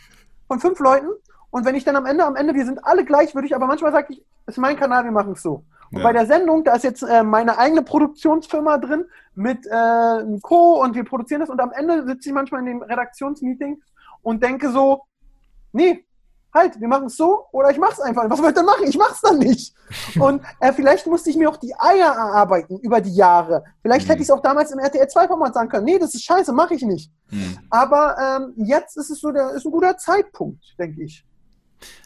von 0.47 0.59
fünf 0.59 0.79
Leuten. 0.79 1.07
Und 1.49 1.65
wenn 1.65 1.75
ich 1.75 1.83
dann 1.83 1.95
am 1.95 2.05
Ende, 2.05 2.25
am 2.25 2.35
Ende, 2.35 2.55
wir 2.55 2.65
sind 2.65 2.83
alle 2.83 3.05
gleich, 3.05 3.35
würde 3.35 3.47
ich 3.47 3.55
aber 3.55 3.67
manchmal 3.67 3.91
sage 3.91 4.13
ich, 4.13 4.25
ist 4.47 4.57
mein 4.57 4.75
Kanal, 4.75 5.03
wir 5.03 5.11
machen 5.11 5.33
es 5.33 5.41
so. 5.41 5.63
Und 5.91 5.99
ja. 5.99 6.03
bei 6.03 6.13
der 6.13 6.25
Sendung, 6.25 6.63
da 6.63 6.73
ist 6.73 6.83
jetzt 6.83 7.03
äh, 7.03 7.23
meine 7.23 7.59
eigene 7.59 7.83
Produktionsfirma 7.83 8.79
drin 8.79 9.05
mit 9.35 9.67
äh, 9.67 9.71
einem 9.71 10.41
Co. 10.41 10.81
und 10.81 10.95
wir 10.95 11.03
produzieren 11.03 11.41
das. 11.41 11.49
Und 11.49 11.61
am 11.61 11.71
Ende 11.71 12.05
sitze 12.07 12.29
ich 12.29 12.35
manchmal 12.35 12.61
in 12.61 12.65
dem 12.65 12.81
Redaktionsmeeting 12.81 13.81
und 14.23 14.41
denke 14.41 14.71
so, 14.71 15.03
nee, 15.71 16.05
halt, 16.53 16.79
wir 16.79 16.87
machen 16.87 17.07
es 17.07 17.15
so 17.15 17.45
oder 17.51 17.71
ich 17.71 17.77
mache 17.77 17.93
es 17.93 17.99
einfach. 17.99 18.29
Was 18.29 18.39
soll 18.39 18.49
ich 18.49 18.55
dann 18.55 18.65
machen? 18.65 18.85
Ich 18.87 18.97
mache 18.97 19.13
es 19.13 19.21
dann 19.21 19.39
nicht. 19.39 19.73
Und 20.19 20.41
äh, 20.59 20.71
vielleicht 20.73 21.07
musste 21.07 21.29
ich 21.29 21.35
mir 21.35 21.49
auch 21.49 21.57
die 21.57 21.73
Eier 21.77 22.13
erarbeiten 22.13 22.79
über 22.79 23.01
die 23.01 23.13
Jahre. 23.15 23.63
Vielleicht 23.81 24.05
mhm. 24.05 24.11
hätte 24.11 24.21
ich 24.21 24.27
es 24.27 24.31
auch 24.31 24.41
damals 24.41 24.71
im 24.71 24.79
RTL 24.79 25.07
2-Format 25.07 25.53
sagen 25.53 25.69
können. 25.69 25.85
Nee, 25.85 25.99
das 25.99 26.13
ist 26.13 26.23
scheiße, 26.23 26.53
mache 26.53 26.75
ich 26.75 26.83
nicht. 26.83 27.11
Mhm. 27.29 27.59
Aber 27.69 28.15
ähm, 28.19 28.53
jetzt 28.65 28.97
ist 28.97 29.09
es 29.09 29.19
so, 29.19 29.31
der 29.31 29.51
ist 29.51 29.65
ein 29.65 29.71
guter 29.71 29.97
Zeitpunkt, 29.97 30.63
denke 30.77 31.03
ich. 31.03 31.25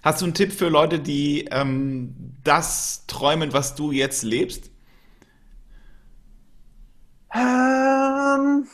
Hast 0.04 0.22
du 0.22 0.26
einen 0.26 0.34
Tipp 0.34 0.52
für 0.52 0.70
Leute, 0.70 1.00
die 1.00 1.48
ähm, 1.52 2.34
das 2.44 3.06
träumen, 3.08 3.54
was 3.54 3.76
du 3.76 3.92
jetzt 3.92 4.24
lebst? 4.24 4.72
Ähm, 7.34 8.68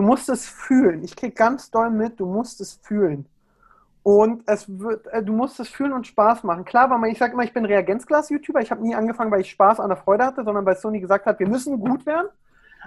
du 0.00 0.06
musst 0.06 0.30
es 0.30 0.48
fühlen. 0.48 1.04
Ich 1.04 1.14
krieg 1.14 1.36
ganz 1.36 1.70
doll 1.70 1.90
mit, 1.90 2.18
du 2.18 2.24
musst 2.24 2.62
es 2.62 2.80
fühlen. 2.82 3.26
Und 4.02 4.42
es 4.46 4.66
wird, 4.66 5.06
äh, 5.08 5.22
du 5.22 5.34
musst 5.34 5.60
es 5.60 5.68
fühlen 5.68 5.92
und 5.92 6.06
Spaß 6.06 6.42
machen. 6.42 6.64
Klar, 6.64 6.88
weil 6.88 6.96
man, 6.98 7.10
ich 7.10 7.18
sage 7.18 7.34
immer, 7.34 7.42
ich 7.42 7.52
bin 7.52 7.66
Reagenzglas-YouTuber. 7.66 8.62
Ich 8.62 8.70
habe 8.70 8.82
nie 8.82 8.94
angefangen, 8.94 9.30
weil 9.30 9.42
ich 9.42 9.50
Spaß 9.50 9.78
an 9.78 9.90
der 9.90 9.98
Freude 9.98 10.24
hatte, 10.24 10.42
sondern 10.42 10.64
weil 10.64 10.76
Sony 10.76 11.00
gesagt 11.00 11.26
hat, 11.26 11.38
wir 11.38 11.46
müssen 11.46 11.78
gut 11.78 12.06
werden. 12.06 12.28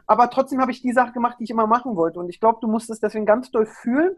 Aber 0.07 0.27
trotzdem 0.31 0.59
habe 0.59 0.71
ich 0.71 0.81
die 0.81 0.91
Sache 0.91 1.11
gemacht, 1.11 1.37
die 1.39 1.43
ich 1.43 1.51
immer 1.51 1.67
machen 1.67 1.95
wollte. 1.95 2.17
Und 2.17 2.29
ich 2.29 2.39
glaube, 2.39 2.57
du 2.61 2.67
musst 2.67 2.89
es 2.89 2.99
deswegen 2.99 3.27
ganz 3.27 3.51
doll 3.51 3.67
fühlen 3.67 4.15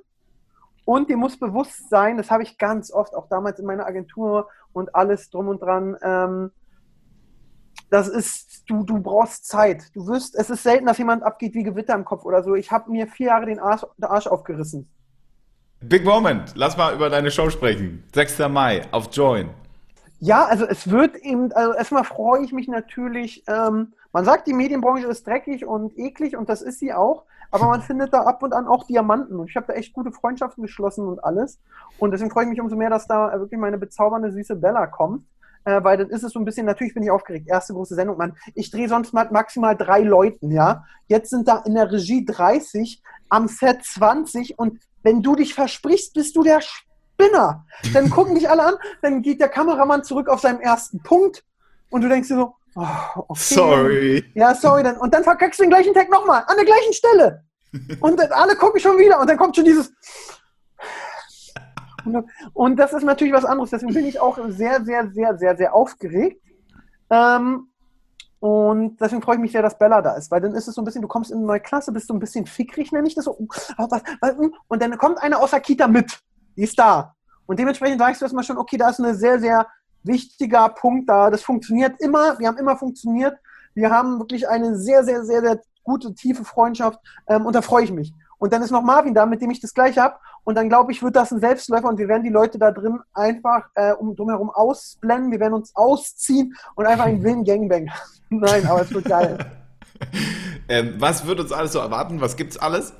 und 0.85 1.09
dir 1.09 1.17
muss 1.17 1.37
bewusst 1.37 1.89
sein, 1.89 2.15
das 2.15 2.31
habe 2.31 2.43
ich 2.43 2.57
ganz 2.57 2.93
oft, 2.93 3.13
auch 3.13 3.27
damals 3.27 3.59
in 3.59 3.65
meiner 3.65 3.85
Agentur 3.85 4.47
und 4.71 4.95
alles 4.95 5.29
drum 5.29 5.49
und 5.49 5.61
dran, 5.61 5.97
ähm, 6.01 6.51
das 7.89 8.07
ist, 8.07 8.63
du, 8.67 8.83
du 8.83 8.99
brauchst 8.99 9.47
Zeit. 9.47 9.83
Du 9.93 10.07
wirst, 10.07 10.35
es 10.35 10.49
ist 10.49 10.63
selten, 10.63 10.85
dass 10.85 10.97
jemand 10.97 11.23
abgeht 11.23 11.53
wie 11.53 11.63
Gewitter 11.63 11.93
im 11.93 12.05
Kopf 12.05 12.25
oder 12.25 12.43
so. 12.43 12.55
Ich 12.55 12.71
habe 12.71 12.91
mir 12.91 13.07
vier 13.07 13.27
Jahre 13.27 13.45
den 13.45 13.59
Arsch, 13.59 13.85
den 13.97 14.05
Arsch 14.05 14.27
aufgerissen. 14.27 14.89
Big 15.81 16.03
Moment, 16.03 16.53
lass 16.55 16.77
mal 16.77 16.93
über 16.95 17.09
deine 17.09 17.29
Show 17.29 17.49
sprechen. 17.49 18.03
6. 18.13 18.39
Mai 18.49 18.81
auf 18.91 19.09
Join. 19.11 19.49
Ja, 20.19 20.45
also 20.45 20.65
es 20.65 20.89
wird 20.89 21.17
eben, 21.17 21.51
also 21.51 21.73
erstmal 21.73 22.03
freue 22.03 22.43
ich 22.43 22.53
mich 22.53 22.67
natürlich. 22.67 23.43
Ähm, 23.47 23.93
man 24.11 24.25
sagt, 24.25 24.47
die 24.47 24.53
Medienbranche 24.53 25.07
ist 25.07 25.27
dreckig 25.27 25.65
und 25.65 25.97
eklig 25.97 26.37
und 26.37 26.49
das 26.49 26.61
ist 26.61 26.79
sie 26.79 26.93
auch. 26.93 27.25
aber 27.51 27.67
man 27.67 27.81
findet 27.83 28.13
da 28.13 28.21
ab 28.21 28.41
und 28.41 28.53
an 28.53 28.65
auch 28.67 28.85
Diamanten. 28.85 29.37
Und 29.39 29.49
ich 29.49 29.55
habe 29.55 29.67
da 29.67 29.73
echt 29.73 29.93
gute 29.93 30.11
Freundschaften 30.11 30.63
geschlossen 30.63 31.07
und 31.07 31.23
alles. 31.23 31.59
Und 31.99 32.11
deswegen 32.11 32.31
freue 32.31 32.45
ich 32.45 32.49
mich 32.49 32.61
umso 32.61 32.75
mehr, 32.75 32.89
dass 32.89 33.07
da 33.07 33.31
wirklich 33.39 33.59
meine 33.59 33.77
bezaubernde, 33.77 34.31
süße 34.31 34.55
Bella 34.55 34.87
kommt. 34.87 35.25
Äh, 35.65 35.83
weil 35.83 35.97
dann 35.97 36.09
ist 36.09 36.23
es 36.23 36.31
so 36.33 36.39
ein 36.39 36.45
bisschen, 36.45 36.65
natürlich 36.65 36.93
bin 36.93 37.03
ich 37.03 37.11
aufgeregt, 37.11 37.47
erste 37.47 37.73
große 37.73 37.95
Sendung, 37.95 38.17
Mann. 38.17 38.37
Ich 38.53 38.71
drehe 38.71 38.87
sonst 38.87 39.13
mal 39.13 39.27
maximal 39.31 39.75
drei 39.75 40.01
Leuten, 40.01 40.51
ja. 40.51 40.85
Jetzt 41.07 41.31
sind 41.31 41.47
da 41.47 41.63
in 41.65 41.73
der 41.73 41.91
Regie 41.91 42.23
30, 42.23 43.01
am 43.29 43.47
Set 43.47 43.83
20 43.83 44.57
und 44.59 44.79
wenn 45.03 45.21
du 45.21 45.35
dich 45.35 45.53
versprichst, 45.53 46.13
bist 46.13 46.35
du 46.35 46.43
der 46.43 46.61
Spinner. 46.61 47.65
Dann 47.93 48.09
gucken 48.09 48.35
dich 48.35 48.49
alle 48.49 48.63
an, 48.63 48.75
dann 49.01 49.21
geht 49.21 49.39
der 49.39 49.49
Kameramann 49.49 50.03
zurück 50.03 50.29
auf 50.29 50.39
seinen 50.39 50.61
ersten 50.61 51.01
Punkt 51.01 51.43
und 51.89 52.01
du 52.01 52.09
denkst 52.09 52.27
dir 52.27 52.35
so, 52.35 52.55
oh, 52.75 53.23
okay. 53.27 53.55
Sorry. 53.55 54.25
Ja, 54.35 54.53
sorry. 54.53 54.83
Dann, 54.83 54.97
und 54.97 55.13
dann 55.13 55.23
verkackst 55.23 55.59
du 55.59 55.63
den 55.63 55.71
gleichen 55.71 55.93
Tag 55.93 56.09
nochmal, 56.09 56.43
an 56.47 56.55
der 56.55 56.65
gleichen 56.65 56.93
Stelle. 56.93 57.43
Und 57.99 58.19
alle 58.31 58.55
gucken 58.55 58.79
schon 58.79 58.97
wieder 58.97 59.19
und 59.19 59.29
dann 59.29 59.37
kommt 59.37 59.55
schon 59.55 59.65
dieses. 59.65 59.91
Und 62.53 62.77
das 62.77 62.93
ist 62.93 63.03
natürlich 63.03 63.33
was 63.33 63.45
anderes. 63.45 63.69
Deswegen 63.69 63.93
bin 63.93 64.05
ich 64.05 64.19
auch 64.19 64.37
sehr, 64.49 64.83
sehr, 64.83 65.09
sehr, 65.11 65.37
sehr, 65.37 65.57
sehr 65.57 65.73
aufgeregt. 65.73 66.41
Ähm, 67.09 67.69
und 68.39 69.01
deswegen 69.01 69.21
freue 69.21 69.35
ich 69.35 69.41
mich 69.41 69.51
sehr, 69.53 69.61
dass 69.61 69.77
Bella 69.77 70.01
da 70.01 70.13
ist, 70.15 70.29
weil 70.29 70.41
dann 70.41 70.53
ist 70.53 70.67
es 70.67 70.75
so 70.75 70.81
ein 70.81 70.85
bisschen, 70.85 71.01
du 71.01 71.07
kommst 71.07 71.31
in 71.31 71.37
eine 71.37 71.47
neue 71.47 71.59
Klasse, 71.59 71.91
bist 71.91 72.07
so 72.07 72.13
ein 72.13 72.19
bisschen 72.19 72.45
fickrig, 72.45 72.91
nenne 72.91 73.07
ich 73.07 73.15
das 73.15 73.25
so. 73.25 73.31
Und 74.67 74.81
dann 74.81 74.97
kommt 74.97 75.17
einer 75.19 75.39
aus 75.39 75.51
der 75.51 75.61
Kita 75.61 75.87
mit. 75.87 76.19
Die 76.55 76.63
ist 76.63 76.77
da. 76.77 77.15
Und 77.47 77.59
dementsprechend 77.59 77.99
sagst 77.99 78.21
du 78.21 78.25
erstmal 78.25 78.43
schon, 78.43 78.57
okay, 78.57 78.77
da 78.77 78.89
ist 78.89 78.99
ein 78.99 79.15
sehr, 79.15 79.39
sehr 79.39 79.67
wichtiger 80.03 80.69
Punkt 80.69 81.09
da. 81.09 81.29
Das 81.29 81.41
funktioniert 81.41 81.99
immer. 81.99 82.37
Wir 82.39 82.47
haben 82.47 82.57
immer 82.57 82.77
funktioniert. 82.77 83.37
Wir 83.73 83.89
haben 83.89 84.19
wirklich 84.19 84.47
eine 84.47 84.77
sehr, 84.77 85.03
sehr, 85.03 85.25
sehr, 85.25 85.41
sehr 85.41 85.61
gute, 85.83 86.13
tiefe 86.13 86.45
Freundschaft. 86.45 86.99
Ähm, 87.27 87.45
und 87.45 87.55
da 87.55 87.61
freue 87.61 87.83
ich 87.83 87.91
mich. 87.91 88.13
Und 88.37 88.53
dann 88.53 88.61
ist 88.61 88.71
noch 88.71 88.83
Marvin 88.83 89.13
da, 89.13 89.25
mit 89.25 89.41
dem 89.41 89.49
ich 89.49 89.59
das 89.59 89.73
gleiche 89.73 90.01
habe. 90.01 90.17
Und 90.45 90.55
dann 90.55 90.69
glaube 90.69 90.91
ich, 90.91 91.03
wird 91.03 91.15
das 91.15 91.31
ein 91.31 91.39
Selbstläufer 91.39 91.89
und 91.89 91.97
wir 91.97 92.07
werden 92.07 92.23
die 92.23 92.29
Leute 92.29 92.59
da 92.59 92.71
drin 92.71 92.99
einfach 93.13 93.67
äh, 93.73 93.93
um 93.93 94.15
drumherum 94.15 94.51
ausblenden. 94.51 95.31
Wir 95.31 95.39
werden 95.39 95.55
uns 95.55 95.75
ausziehen 95.75 96.55
und 96.75 96.85
einfach 96.85 97.05
einen 97.05 97.23
wilden 97.23 97.43
Gangbang. 97.43 97.89
Nein, 98.29 98.65
aber 98.67 98.81
es 98.81 98.93
wird 98.93 99.05
geil. 99.05 99.37
ähm, 100.69 100.95
was 100.99 101.25
wird 101.25 101.39
uns 101.39 101.51
alles 101.51 101.73
so 101.73 101.79
erwarten? 101.79 102.21
Was 102.21 102.37
gibt's 102.37 102.57
alles? 102.57 102.93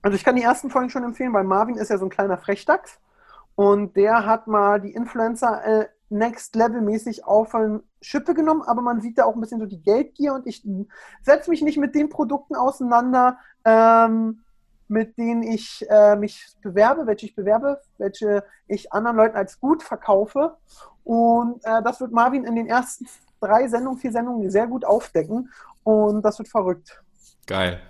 Also 0.00 0.16
ich 0.16 0.24
kann 0.24 0.34
die 0.34 0.42
ersten 0.42 0.70
Folgen 0.70 0.88
schon 0.88 1.04
empfehlen, 1.04 1.34
weil 1.34 1.44
Marvin 1.44 1.76
ist 1.76 1.90
ja 1.90 1.98
so 1.98 2.06
ein 2.06 2.10
kleiner 2.10 2.38
Frechdachs 2.38 2.98
und 3.54 3.94
der 3.94 4.24
hat 4.24 4.46
mal 4.46 4.80
die 4.80 4.92
Influencer 4.92 5.64
äh, 5.64 5.86
Next 6.08 6.56
Level 6.56 6.80
mäßig 6.80 7.24
auf 7.24 7.54
eine 7.54 7.82
Schippe 8.00 8.34
genommen, 8.34 8.62
aber 8.62 8.82
man 8.82 9.00
sieht 9.00 9.18
da 9.18 9.24
auch 9.24 9.34
ein 9.34 9.40
bisschen 9.40 9.60
so 9.60 9.66
die 9.66 9.80
Geldgier 9.80 10.34
und 10.34 10.46
ich 10.46 10.66
setze 11.22 11.50
mich 11.50 11.62
nicht 11.62 11.78
mit 11.78 11.94
den 11.94 12.08
Produkten 12.08 12.54
auseinander, 12.54 13.38
ähm, 13.64 14.42
mit 14.88 15.16
denen 15.16 15.42
ich 15.42 15.86
äh, 15.88 16.16
mich 16.16 16.46
bewerbe, 16.62 17.06
welche 17.06 17.26
ich 17.26 17.34
bewerbe, 17.34 17.80
welche 17.98 18.44
ich 18.66 18.92
anderen 18.92 19.16
Leuten 19.16 19.36
als 19.36 19.60
gut 19.60 19.82
verkaufe. 19.82 20.56
Und 21.04 21.64
äh, 21.64 21.82
das 21.82 22.00
wird 22.00 22.12
Marvin 22.12 22.44
in 22.44 22.54
den 22.54 22.66
ersten 22.66 23.06
drei 23.40 23.66
Sendungen, 23.68 23.98
vier 23.98 24.12
Sendungen 24.12 24.50
sehr 24.50 24.66
gut 24.66 24.84
aufdecken. 24.84 25.50
Und 25.84 26.22
das 26.22 26.38
wird 26.38 26.48
verrückt. 26.48 27.02
Geil. 27.46 27.80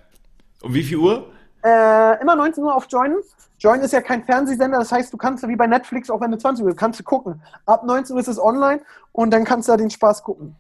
Um 0.63 0.73
wie 0.73 0.83
viel 0.83 0.99
Uhr? 0.99 1.33
Äh, 1.65 2.21
immer 2.21 2.37
19 2.37 2.65
Uhr 2.65 2.75
auf 2.75 2.87
Join. 2.89 3.15
Join 3.59 3.81
ist 3.81 3.93
ja 3.93 4.01
kein 4.01 4.25
Fernsehsender, 4.25 4.79
das 4.79 4.91
heißt, 4.91 5.13
du 5.13 5.17
kannst 5.17 5.47
wie 5.47 5.55
bei 5.55 5.69
Netflix, 5.69 6.11
auch 6.11 6.21
wenn 6.21 6.33
du 6.33 6.39
20 6.39 6.65
Uhr 6.65 6.75
kannst 6.75 6.99
du 6.99 7.05
gucken. 7.05 7.41
Ab 7.65 7.85
19 7.85 8.15
Uhr 8.15 8.21
ist 8.21 8.27
es 8.27 8.41
online 8.41 8.81
und 9.13 9.31
dann 9.31 9.45
kannst 9.45 9.69
du 9.69 9.73
da 9.73 9.77
den 9.77 9.91
Spaß 9.91 10.25
gucken. 10.25 10.57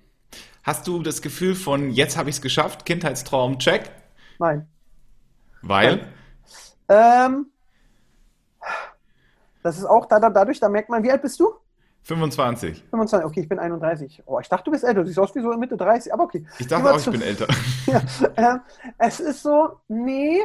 Hast 0.62 0.86
du 0.86 1.02
das 1.02 1.20
Gefühl 1.20 1.56
von, 1.56 1.90
jetzt 1.90 2.16
habe 2.16 2.30
ich 2.30 2.36
es 2.36 2.42
geschafft, 2.42 2.86
Kindheitstraum, 2.86 3.58
check? 3.58 3.90
Nein. 4.38 4.68
Weil? 5.62 5.96
Nein. 5.96 6.06
Ähm, 6.88 7.46
das 9.62 9.78
ist 9.78 9.84
auch 9.84 10.06
da, 10.06 10.18
da, 10.18 10.30
dadurch, 10.30 10.60
da 10.60 10.68
merkt 10.68 10.88
man, 10.88 11.02
wie 11.02 11.10
alt 11.10 11.22
bist 11.22 11.38
du? 11.38 11.52
25. 12.04 12.84
25, 12.90 13.26
okay, 13.26 13.40
ich 13.40 13.48
bin 13.48 13.60
31. 13.60 14.24
Oh, 14.26 14.40
ich 14.40 14.48
dachte, 14.48 14.64
du 14.64 14.70
bist 14.72 14.82
älter. 14.82 15.02
Du 15.02 15.06
siehst 15.06 15.18
aus 15.20 15.34
wie 15.36 15.40
so 15.40 15.48
Mitte 15.50 15.76
30, 15.76 16.12
aber 16.12 16.24
okay. 16.24 16.44
Ich 16.58 16.66
dachte 16.66 16.92
auch, 16.92 16.98
ich 16.98 17.10
bin 17.10 17.22
älter. 17.22 17.46
ja, 17.86 18.02
äh, 18.34 18.58
es 18.98 19.20
ist 19.20 19.42
so, 19.42 19.76
nee, 19.86 20.40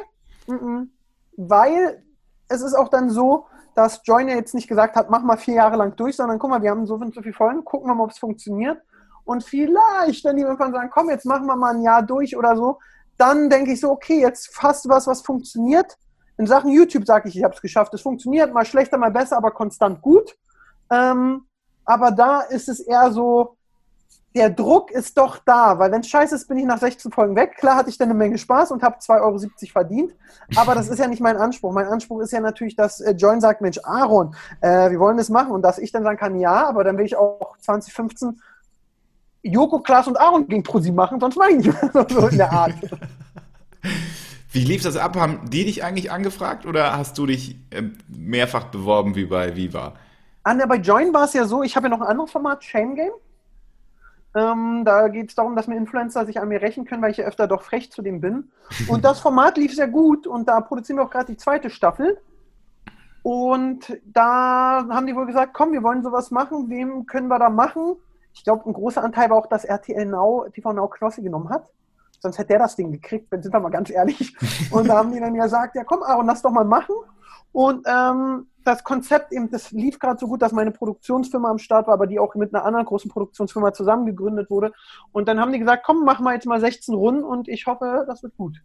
m 0.48 0.56
-m, 0.56 0.88
weil 1.36 2.04
es 2.48 2.62
ist 2.62 2.76
auch 2.76 2.90
dann 2.90 3.10
so, 3.10 3.48
dass 3.74 4.02
Join 4.04 4.28
ja 4.28 4.36
jetzt 4.36 4.54
nicht 4.54 4.68
gesagt 4.68 4.96
hat, 4.96 5.10
mach 5.10 5.24
mal 5.24 5.38
vier 5.38 5.56
Jahre 5.56 5.78
lang 5.78 5.96
durch, 5.96 6.16
sondern 6.16 6.38
guck 6.38 6.50
mal, 6.50 6.62
wir 6.62 6.70
haben 6.70 6.86
so 6.86 6.96
und 6.96 7.14
so 7.14 7.22
viele 7.22 7.34
Folgen, 7.34 7.66
gucken 7.66 7.90
wir 7.90 7.96
mal, 7.96 8.04
ob 8.04 8.12
es 8.12 8.20
funktioniert. 8.20 8.82
Und 9.24 9.44
vielleicht, 9.44 10.24
wenn 10.26 10.38
die 10.38 10.44
irgendwann 10.44 10.72
sagen, 10.72 10.90
komm, 10.92 11.10
jetzt 11.10 11.26
machen 11.26 11.48
wir 11.48 11.56
mal 11.56 11.76
ein 11.76 11.82
Jahr 11.82 12.02
durch 12.02 12.38
oder 12.38 12.56
so, 12.56 12.80
dann 13.18 13.50
denke 13.50 13.74
ich 13.74 13.80
so, 13.80 13.92
okay, 13.92 14.22
jetzt 14.22 14.52
hast 14.62 14.86
du 14.86 14.90
was, 14.90 15.08
was 15.08 15.22
funktioniert 15.22 15.98
in 16.38 16.48
Sachen 16.48 16.72
YouTube 16.72 17.06
sage 17.06 17.30
ich, 17.30 17.38
ich 17.38 17.44
habe 17.44 17.54
es 17.54 17.62
geschafft. 17.62 17.94
Es 17.94 18.02
funktioniert 18.02 18.54
mal 18.54 18.66
schlechter, 18.66 18.98
mal 18.98 19.12
besser, 19.12 19.38
aber 19.38 19.52
konstant 19.52 20.02
gut. 20.02 20.38
Ähm, 20.92 21.46
aber 21.84 22.12
da 22.12 22.42
ist 22.42 22.70
es 22.70 22.80
eher 22.80 23.12
so, 23.12 23.58
der 24.36 24.50
Druck 24.52 24.92
ist 24.92 25.18
doch 25.18 25.40
da, 25.44 25.80
weil 25.80 25.92
wenn 25.92 26.02
es 26.02 26.10
scheiße 26.10 26.36
ist, 26.36 26.48
bin 26.48 26.58
ich 26.58 26.66
nach 26.66 26.78
16 26.78 27.12
Folgen 27.12 27.36
weg. 27.36 27.56
Klar 27.58 27.76
hatte 27.76 27.90
ich 27.90 27.98
dann 27.98 28.10
eine 28.10 28.18
Menge 28.18 28.38
Spaß 28.38 28.72
und 28.72 28.84
habe 28.84 28.98
2,70 28.98 29.22
Euro 29.22 29.40
verdient, 29.72 30.16
aber 30.56 30.76
das 30.76 30.90
ist 30.90 31.00
ja 31.00 31.08
nicht 31.08 31.22
mein 31.22 31.38
Anspruch. 31.38 31.74
Mein 31.74 31.88
Anspruch 31.88 32.22
ist 32.22 32.32
ja 32.32 32.40
natürlich, 32.40 32.76
dass 32.76 33.02
äh, 33.02 33.12
Join 33.12 33.42
sagt, 33.42 33.62
Mensch, 33.62 33.80
Aaron, 33.84 34.36
äh, 34.62 34.92
wir 34.92 35.00
wollen 35.00 35.18
das 35.18 35.30
machen 35.30 35.52
und 35.52 35.64
dass 35.64 35.80
ich 35.80 35.92
dann 35.92 36.04
sagen 36.04 36.18
kann, 36.18 36.40
ja, 36.40 36.68
aber 36.68 36.84
dann 36.84 36.98
will 36.98 37.06
ich 37.06 37.16
auch 37.16 37.58
2015 37.60 38.40
Joko, 39.42 39.80
Klaas 39.80 40.08
und 40.08 40.20
Aaron 40.20 40.48
gegen 40.48 40.62
Prosi 40.62 40.92
machen, 40.92 41.20
sonst 41.20 41.38
mache 41.38 41.52
ich 41.52 41.58
nicht 41.66 41.82
mehr 41.82 42.06
so 42.10 42.28
in 42.28 42.38
der 42.38 42.52
Art. 42.52 42.74
Wie 44.58 44.64
lief 44.64 44.82
das 44.82 44.98
ab? 44.98 45.16
Haben 45.16 45.52
die 45.52 45.66
dich 45.66 45.84
eigentlich 45.84 46.12
angefragt 46.12 46.66
oder 46.66 46.98
hast 46.98 47.16
du 47.20 47.28
dich 47.28 47.60
ähm, 47.70 47.96
mehrfach 48.08 48.64
beworben 48.64 49.14
wie 49.14 49.26
bei 49.26 49.56
Viva? 49.56 49.94
An 50.42 50.58
der, 50.58 50.66
bei 50.66 50.78
Join 50.78 51.14
war 51.14 51.26
es 51.26 51.34
ja 51.34 51.46
so, 51.46 51.62
ich 51.62 51.76
habe 51.76 51.86
ja 51.86 51.96
noch 51.96 52.02
ein 52.02 52.08
anderes 52.08 52.32
Format, 52.32 52.64
Shame 52.64 52.96
Game. 52.96 53.12
Ähm, 54.34 54.82
da 54.84 55.10
geht 55.10 55.30
es 55.30 55.36
darum, 55.36 55.56
dass 55.56 55.68
mir 55.68 55.78
Influencer 55.78 56.26
sich 56.26 56.40
an 56.40 56.48
mir 56.48 56.60
rächen 56.60 56.86
können, 56.86 57.04
weil 57.04 57.12
ich 57.12 57.18
ja 57.18 57.26
öfter 57.26 57.48
doch 57.48 57.62
frech 57.62 57.92
zu 57.92 58.02
dem 58.02 58.20
bin. 58.20 58.50
Und 58.88 59.06
das 59.06 59.20
Format 59.20 59.60
lief 59.60 59.76
sehr 59.76 59.90
gut 59.90 60.26
und 60.26 60.48
da 60.48 60.60
produzieren 60.60 60.98
wir 60.98 61.04
auch 61.04 61.12
gerade 61.12 61.32
die 61.32 61.38
zweite 61.38 61.70
Staffel. 61.70 62.18
Und 63.22 63.96
da 64.06 64.88
haben 64.90 65.06
die 65.06 65.16
wohl 65.16 65.28
gesagt, 65.28 65.54
komm, 65.54 65.72
wir 65.72 65.84
wollen 65.84 66.02
sowas 66.02 66.32
machen, 66.32 66.68
wem 66.68 67.06
können 67.06 67.28
wir 67.28 67.38
da 67.38 67.52
machen? 67.52 67.98
Ich 68.34 68.44
glaube, 68.44 68.68
ein 68.68 68.74
großer 68.74 69.04
Anteil 69.04 69.30
war 69.30 69.38
auch, 69.38 69.48
dass 69.48 69.66
RTL 69.66 70.08
Now, 70.08 70.48
TV 70.52 70.74
Now 70.74 70.88
Knossi 70.88 71.22
genommen 71.22 71.50
hat. 71.50 71.70
Sonst 72.20 72.38
hätte 72.38 72.50
der 72.50 72.60
das 72.60 72.76
Ding 72.76 72.92
gekriegt, 72.92 73.28
sind 73.32 73.54
wir 73.54 73.60
mal 73.60 73.70
ganz 73.70 73.90
ehrlich. 73.90 74.36
Und 74.72 74.88
da 74.88 74.98
haben 74.98 75.12
die 75.12 75.20
dann 75.20 75.34
gesagt, 75.34 75.76
ja 75.76 75.84
komm 75.84 76.04
Aaron, 76.04 76.26
lass 76.26 76.42
doch 76.42 76.52
mal 76.52 76.66
machen. 76.66 76.96
Und 77.52 77.88
ähm, 77.88 78.48
das 78.64 78.84
Konzept 78.84 79.32
eben, 79.32 79.50
das 79.50 79.72
lief 79.72 79.98
gerade 79.98 80.20
so 80.20 80.28
gut, 80.28 80.42
dass 80.42 80.52
meine 80.52 80.72
Produktionsfirma 80.72 81.50
am 81.50 81.58
Start 81.58 81.88
war, 81.88 81.94
aber 81.94 82.06
die 82.06 82.20
auch 82.20 82.36
mit 82.36 82.54
einer 82.54 82.66
anderen 82.66 82.86
großen 82.86 83.10
Produktionsfirma 83.10 83.74
zusammen 83.74 84.06
gegründet 84.06 84.50
wurde. 84.50 84.74
Und 85.12 85.28
dann 85.28 85.40
haben 85.40 85.54
die 85.54 85.60
gesagt, 85.60 85.84
komm, 85.86 86.04
machen 86.04 86.26
wir 86.26 86.34
jetzt 86.34 86.46
mal 86.46 86.60
16 86.60 86.94
Runden 86.94 87.24
und 87.24 87.48
ich 87.48 87.66
hoffe, 87.66 88.04
das 88.08 88.24
wird 88.24 88.36
gut. 88.36 88.62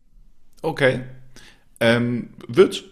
Okay. 0.63 1.03
Ähm, 1.81 2.31
wird? 2.49 2.85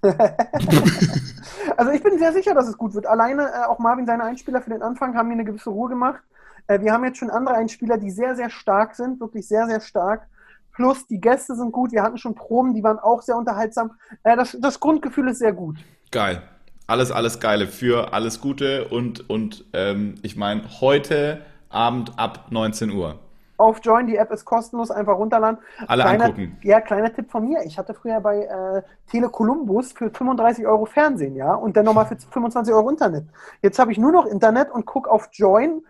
also 1.76 1.90
ich 1.92 2.02
bin 2.02 2.18
sehr 2.18 2.32
sicher, 2.32 2.54
dass 2.54 2.68
es 2.68 2.78
gut 2.78 2.94
wird. 2.94 3.06
Alleine 3.06 3.50
äh, 3.50 3.64
auch 3.66 3.78
Marvin, 3.78 4.06
seine 4.06 4.24
Einspieler 4.24 4.62
für 4.62 4.70
den 4.70 4.82
Anfang, 4.82 5.16
haben 5.16 5.28
mir 5.28 5.34
eine 5.34 5.44
gewisse 5.44 5.70
Ruhe 5.70 5.88
gemacht. 5.88 6.22
Äh, 6.68 6.80
wir 6.80 6.92
haben 6.92 7.04
jetzt 7.04 7.18
schon 7.18 7.30
andere 7.30 7.56
Einspieler, 7.56 7.98
die 7.98 8.10
sehr, 8.10 8.36
sehr 8.36 8.50
stark 8.50 8.94
sind, 8.94 9.20
wirklich 9.20 9.48
sehr, 9.48 9.66
sehr 9.66 9.80
stark. 9.80 10.28
Plus 10.72 11.06
die 11.08 11.20
Gäste 11.20 11.56
sind 11.56 11.72
gut. 11.72 11.90
Wir 11.90 12.02
hatten 12.02 12.18
schon 12.18 12.36
Proben, 12.36 12.72
die 12.72 12.84
waren 12.84 13.00
auch 13.00 13.22
sehr 13.22 13.36
unterhaltsam. 13.36 13.92
Äh, 14.22 14.36
das, 14.36 14.56
das 14.60 14.78
Grundgefühl 14.78 15.28
ist 15.28 15.38
sehr 15.38 15.52
gut. 15.52 15.76
Geil. 16.12 16.42
Alles, 16.86 17.10
alles 17.10 17.40
Geile 17.40 17.66
für 17.66 18.12
alles 18.14 18.40
Gute 18.40 18.88
und, 18.88 19.28
und 19.28 19.64
ähm, 19.74 20.14
ich 20.22 20.36
meine, 20.36 20.62
heute 20.80 21.42
Abend 21.68 22.18
ab 22.18 22.46
19 22.50 22.92
Uhr 22.92 23.18
auf 23.58 23.80
Join. 23.82 24.06
Die 24.06 24.16
App 24.16 24.30
ist 24.30 24.44
kostenlos, 24.44 24.90
einfach 24.90 25.18
runterladen. 25.18 25.58
Alle 25.86 26.04
kleiner, 26.04 26.24
angucken. 26.26 26.56
Ja, 26.62 26.80
kleiner 26.80 27.12
Tipp 27.12 27.30
von 27.30 27.44
mir. 27.44 27.62
Ich 27.64 27.76
hatte 27.76 27.92
früher 27.92 28.20
bei 28.20 28.44
äh, 28.44 28.82
Tele 29.10 29.28
Columbus 29.28 29.92
für 29.92 30.10
35 30.10 30.64
Euro 30.66 30.86
Fernsehen, 30.86 31.34
ja, 31.34 31.54
und 31.54 31.76
dann 31.76 31.84
nochmal 31.84 32.06
für 32.06 32.16
25 32.16 32.72
Euro 32.72 32.88
Internet. 32.88 33.24
Jetzt 33.60 33.78
habe 33.78 33.92
ich 33.92 33.98
nur 33.98 34.12
noch 34.12 34.26
Internet 34.26 34.70
und 34.70 34.86
gucke 34.86 35.10
auf 35.10 35.28
Join 35.32 35.82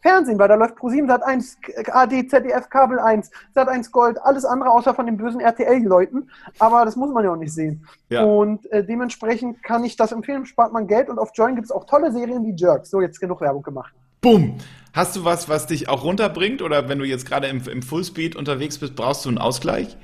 Fernsehen, 0.00 0.38
weil 0.38 0.48
da 0.48 0.54
läuft 0.54 0.76
Pro7, 0.76 1.06
Sat 1.06 1.22
1, 1.22 1.58
AD, 1.92 2.28
ZDF, 2.28 2.68
Kabel 2.70 2.98
1, 2.98 3.30
Sat 3.54 3.68
1 3.68 3.90
Gold, 3.92 4.18
alles 4.22 4.44
andere 4.44 4.70
außer 4.70 4.94
von 4.94 5.06
den 5.06 5.16
bösen 5.16 5.40
RTL-Leuten. 5.40 6.30
Aber 6.58 6.84
das 6.84 6.96
muss 6.96 7.12
man 7.12 7.24
ja 7.24 7.32
auch 7.32 7.36
nicht 7.36 7.52
sehen. 7.52 7.86
Ja. 8.08 8.24
Und 8.24 8.70
äh, 8.72 8.84
dementsprechend 8.84 9.62
kann 9.62 9.84
ich 9.84 9.96
das 9.96 10.12
empfehlen, 10.12 10.46
spart 10.46 10.72
man 10.72 10.86
Geld 10.86 11.08
und 11.08 11.18
auf 11.18 11.30
Join 11.34 11.54
gibt 11.54 11.66
es 11.66 11.70
auch 11.70 11.84
tolle 11.84 12.12
Serien 12.12 12.44
wie 12.44 12.54
Jerks. 12.54 12.90
So, 12.90 13.00
jetzt 13.00 13.20
genug 13.20 13.40
Werbung 13.40 13.62
gemacht. 13.62 13.92
Bumm! 14.20 14.58
Hast 14.92 15.14
du 15.14 15.24
was, 15.24 15.48
was 15.48 15.66
dich 15.66 15.88
auch 15.88 16.02
runterbringt 16.02 16.62
oder 16.62 16.88
wenn 16.88 16.98
du 16.98 17.04
jetzt 17.04 17.24
gerade 17.24 17.46
im, 17.46 17.62
im 17.68 17.82
Fullspeed 17.82 18.34
unterwegs 18.34 18.78
bist, 18.78 18.96
brauchst 18.96 19.24
du 19.24 19.28
einen 19.28 19.38
Ausgleich? 19.38 19.96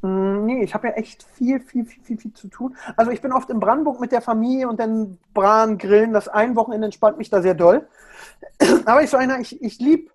Mm, 0.00 0.31
nee, 0.52 0.64
ich 0.64 0.74
habe 0.74 0.88
ja 0.88 0.94
echt 0.94 1.22
viel, 1.22 1.60
viel, 1.60 1.84
viel, 1.84 2.02
viel, 2.02 2.18
viel 2.18 2.32
zu 2.32 2.48
tun. 2.48 2.76
Also 2.96 3.10
ich 3.10 3.20
bin 3.20 3.32
oft 3.32 3.50
in 3.50 3.60
Brandenburg 3.60 4.00
mit 4.00 4.12
der 4.12 4.20
Familie 4.20 4.68
und 4.68 4.78
dann 4.78 5.18
Bran, 5.34 5.78
Grillen. 5.78 6.12
Das 6.12 6.28
ein 6.28 6.56
Wochenende 6.56 6.86
entspannt 6.86 7.18
mich 7.18 7.30
da 7.30 7.42
sehr 7.42 7.54
doll. 7.54 7.88
Aber 8.84 9.02
ich 9.02 9.10
so 9.10 9.16
einer, 9.16 9.40
ich, 9.40 9.62
ich 9.62 9.78
liebe 9.78 10.10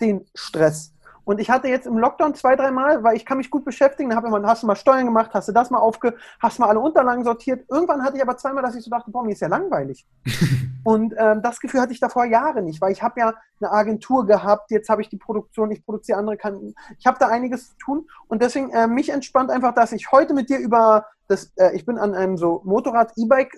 den 0.00 0.26
Stress. 0.34 0.91
Und 1.24 1.40
ich 1.40 1.50
hatte 1.50 1.68
jetzt 1.68 1.86
im 1.86 1.98
Lockdown 1.98 2.34
zwei, 2.34 2.56
dreimal, 2.56 3.02
weil 3.02 3.16
ich 3.16 3.24
kann 3.24 3.38
mich 3.38 3.50
gut 3.50 3.64
beschäftigen, 3.64 4.10
da 4.10 4.16
habe 4.16 4.28
immer, 4.28 4.42
hast 4.46 4.62
du 4.62 4.66
mal 4.66 4.76
Steuern 4.76 5.04
gemacht, 5.04 5.30
hast 5.34 5.48
du 5.48 5.52
das 5.52 5.70
mal 5.70 5.78
aufge, 5.78 6.16
hast 6.40 6.58
mal 6.58 6.68
alle 6.68 6.80
Unterlagen 6.80 7.24
sortiert. 7.24 7.64
Irgendwann 7.70 8.02
hatte 8.02 8.16
ich 8.16 8.22
aber 8.22 8.36
zweimal, 8.36 8.62
dass 8.62 8.74
ich 8.74 8.84
so 8.84 8.90
dachte, 8.90 9.10
boah, 9.10 9.24
mir 9.24 9.32
ist 9.32 9.40
ja 9.40 9.48
langweilig. 9.48 10.06
und 10.84 11.14
ähm, 11.16 11.42
das 11.42 11.60
Gefühl 11.60 11.80
hatte 11.80 11.92
ich 11.92 12.00
davor 12.00 12.24
Jahre 12.24 12.62
nicht, 12.62 12.80
weil 12.80 12.92
ich 12.92 13.02
habe 13.02 13.20
ja 13.20 13.34
eine 13.60 13.70
Agentur 13.70 14.26
gehabt, 14.26 14.70
jetzt 14.70 14.88
habe 14.88 15.02
ich 15.02 15.08
die 15.08 15.16
Produktion, 15.16 15.70
ich 15.70 15.84
produziere 15.84 16.18
andere 16.18 16.36
Kanten. 16.36 16.74
Ich 16.98 17.06
habe 17.06 17.18
da 17.20 17.28
einiges 17.28 17.70
zu 17.70 17.76
tun 17.76 18.08
und 18.28 18.42
deswegen 18.42 18.70
äh, 18.70 18.86
mich 18.86 19.10
entspannt 19.10 19.50
einfach, 19.50 19.74
dass 19.74 19.92
ich 19.92 20.10
heute 20.10 20.34
mit 20.34 20.48
dir 20.48 20.58
über 20.58 21.06
das, 21.28 21.52
äh, 21.56 21.74
ich 21.74 21.86
bin 21.86 21.98
an 21.98 22.14
einem 22.14 22.36
so 22.36 22.62
Motorrad, 22.64 23.12
E-Bike 23.16 23.54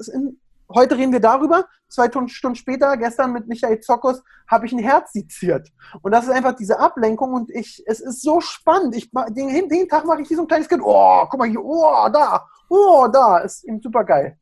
heute 0.68 0.96
reden 0.96 1.12
wir 1.12 1.20
darüber. 1.20 1.66
Zwei 1.88 2.09
Stunden 2.09 2.57
später, 2.57 2.96
gestern 2.96 3.33
mit 3.33 3.46
Michael 3.46 3.81
Zokos, 3.81 4.22
habe 4.48 4.66
ich 4.66 4.72
ein 4.72 4.79
Herz 4.79 5.12
seziert. 5.12 5.68
Und 6.03 6.12
das 6.12 6.24
ist 6.24 6.31
einfach 6.31 6.55
diese 6.55 6.79
Ablenkung 6.79 7.33
und 7.33 7.50
ich, 7.50 7.83
es 7.87 8.00
ist 8.00 8.22
so 8.22 8.40
spannend. 8.40 8.96
Ich, 8.96 9.11
den, 9.31 9.68
den 9.68 9.88
Tag 9.88 10.05
mache 10.05 10.22
ich 10.22 10.31
wie 10.31 10.35
so 10.35 10.42
ein 10.42 10.48
kleines 10.48 10.68
Kind. 10.68 10.83
Oh, 10.85 11.27
guck 11.29 11.38
mal 11.38 11.48
hier, 11.48 11.62
oh, 11.62 12.09
da, 12.12 12.46
oh, 12.68 13.07
da. 13.12 13.38
Ist 13.38 13.64
eben 13.64 13.81
super 13.81 14.05
geil. 14.05 14.38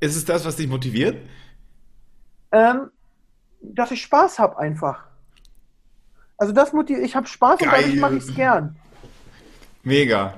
Ist 0.00 0.16
es 0.16 0.24
das, 0.24 0.44
was 0.44 0.56
dich 0.56 0.68
motiviert? 0.68 1.16
Ähm, 2.52 2.90
dass 3.60 3.90
ich 3.90 4.02
Spaß 4.02 4.38
habe 4.38 4.58
einfach. 4.58 5.04
Also 6.38 6.52
das 6.52 6.72
motiviert, 6.72 7.04
ich 7.04 7.16
habe 7.16 7.26
Spaß 7.26 7.58
geil. 7.58 7.68
und 7.68 7.74
dadurch 7.74 8.00
mache 8.00 8.16
ich 8.16 8.24
es 8.24 8.34
gern. 8.34 8.76
Mega. 9.82 10.34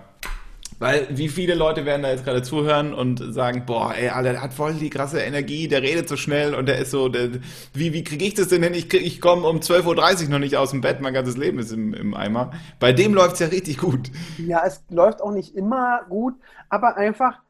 Weil 0.79 1.09
wie 1.11 1.29
viele 1.29 1.55
Leute 1.55 1.85
werden 1.85 2.03
da 2.03 2.11
jetzt 2.11 2.25
gerade 2.25 2.43
zuhören 2.43 2.95
und 2.95 3.35
sagen, 3.35 3.65
boah, 3.67 3.95
ey, 3.95 4.11
Alter, 4.11 4.33
der 4.33 4.43
hat 4.43 4.55
voll 4.55 4.75
die 4.75 4.91
krasse 4.91 5.21
Energie, 5.21 5.67
der 5.67 5.83
redet 5.83 6.09
so 6.09 6.17
schnell 6.17 6.55
und 6.55 6.67
der 6.67 6.79
ist 6.79 6.93
so, 6.93 7.09
der, 7.09 7.31
wie, 7.75 7.93
wie 7.93 8.05
kriege 8.05 8.25
ich 8.25 8.35
das 8.35 8.49
denn 8.49 8.63
hin? 8.63 8.75
Ich, 8.75 8.93
ich 8.95 9.21
komme 9.21 9.49
um 9.49 9.59
12.30 9.59 10.25
Uhr 10.25 10.31
noch 10.31 10.39
nicht 10.39 10.57
aus 10.57 10.71
dem 10.71 10.81
Bett, 10.81 11.01
mein 11.01 11.15
ganzes 11.15 11.37
Leben 11.37 11.59
ist 11.59 11.73
im, 11.73 11.95
im 11.95 12.15
Eimer. 12.15 12.53
Bei 12.79 12.93
dem 12.93 13.13
läuft 13.13 13.35
es 13.35 13.41
ja 13.41 13.49
richtig 13.49 13.79
gut. 13.79 14.11
Ja, 14.39 14.63
es 14.65 14.83
läuft 14.89 15.21
auch 15.21 15.33
nicht 15.33 15.57
immer 15.57 16.03
gut, 16.09 16.35
aber 16.69 16.97
einfach, 16.97 17.41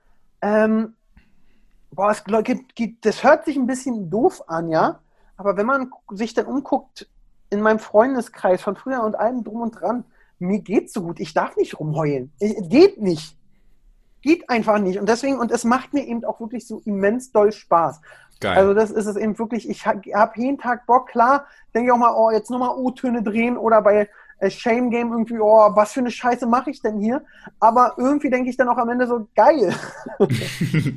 ähm, 0.41 0.95
boah, 1.91 2.11
es 2.11 2.25
gibt, 2.25 2.77
gibt, 2.77 3.05
das 3.05 3.23
hört 3.25 3.45
sich 3.45 3.57
ein 3.57 3.67
bisschen 3.67 4.09
doof 4.09 4.43
an, 4.49 4.71
ja, 4.71 5.01
aber 5.37 5.59
wenn 5.59 5.67
man 5.67 5.91
sich 6.12 6.33
dann 6.33 6.47
umguckt 6.47 7.07
in 7.51 7.61
meinem 7.61 7.79
Freundeskreis 7.79 8.62
von 8.62 8.77
früher 8.77 9.03
und 9.03 9.17
allem 9.17 9.45
drum 9.45 9.61
und 9.61 9.73
dran, 9.73 10.05
mir 10.38 10.61
geht's 10.61 10.92
so 10.92 11.03
gut, 11.03 11.20
ich 11.20 11.35
darf 11.35 11.57
nicht 11.57 11.79
rumheulen. 11.79 12.33
Geht 12.38 13.01
nicht. 13.01 13.37
Geht 14.22 14.48
einfach 14.51 14.79
nicht. 14.79 14.98
Und 14.98 15.09
deswegen, 15.09 15.38
und 15.38 15.51
es 15.51 15.64
macht 15.64 15.94
mir 15.94 16.07
eben 16.07 16.24
auch 16.24 16.40
wirklich 16.40 16.66
so 16.66 16.81
immens 16.85 17.33
doll 17.33 17.53
Spaß. 17.53 18.01
Geil. 18.40 18.57
Also 18.57 18.74
das 18.74 18.90
ist 18.90 19.07
es 19.07 19.16
eben 19.16 19.38
wirklich, 19.38 19.68
ich 19.68 19.87
habe 19.87 20.03
jeden 20.37 20.59
Tag 20.59 20.87
Bock, 20.87 21.09
klar, 21.09 21.46
denke 21.74 21.88
ich 21.88 21.92
auch 21.92 21.98
mal, 21.98 22.14
oh, 22.16 22.31
jetzt 22.31 22.51
nochmal 22.51 22.77
O-Töne 22.77 23.22
drehen 23.22 23.57
oder 23.57 23.83
bei 23.83 24.09
äh, 24.38 24.51
Shame 24.51 24.90
Game 24.90 25.11
irgendwie, 25.11 25.40
oh, 25.40 25.70
was 25.74 25.92
für 25.92 26.01
eine 26.01 26.11
Scheiße 26.11 26.46
mache 26.46 26.70
ich 26.70 26.81
denn 26.81 26.98
hier? 26.98 27.24
Aber 27.59 27.94
irgendwie 27.96 28.31
denke 28.31 28.51
ich 28.51 28.57
dann 28.57 28.68
auch 28.68 28.79
am 28.79 28.88
Ende 28.88 29.09
so, 29.09 29.29
geil. 29.35 29.74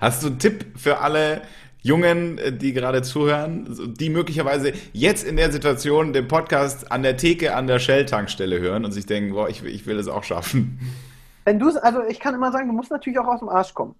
Hast 0.00 0.22
du 0.22 0.28
einen 0.28 0.38
Tipp 0.38 0.78
für 0.78 0.98
alle 0.98 1.42
Jungen, 1.84 2.38
äh, 2.38 2.50
die 2.50 2.72
gerade 2.72 3.02
zuhören, 3.02 3.94
die 3.98 4.08
möglicherweise 4.08 4.72
jetzt 4.92 5.22
in 5.22 5.36
der 5.36 5.52
Situation 5.52 6.14
den 6.14 6.26
Podcast 6.26 6.90
an 6.90 7.02
der 7.02 7.18
Theke 7.18 7.54
an 7.54 7.66
der 7.66 7.78
Shell-Tankstelle 7.78 8.58
hören 8.58 8.86
und 8.86 8.92
sich 8.92 9.04
denken, 9.04 9.34
boah, 9.34 9.50
ich, 9.50 9.62
ich 9.62 9.86
will 9.86 9.98
es 9.98 10.08
auch 10.08 10.24
schaffen. 10.24 10.80
Wenn 11.44 11.58
du 11.58 11.68
also 11.78 12.02
ich 12.08 12.20
kann 12.20 12.34
immer 12.34 12.50
sagen, 12.52 12.68
du 12.68 12.72
musst 12.72 12.90
natürlich 12.90 13.18
auch 13.18 13.26
aus 13.26 13.40
dem 13.40 13.50
Arsch 13.50 13.74
kommen. 13.74 13.94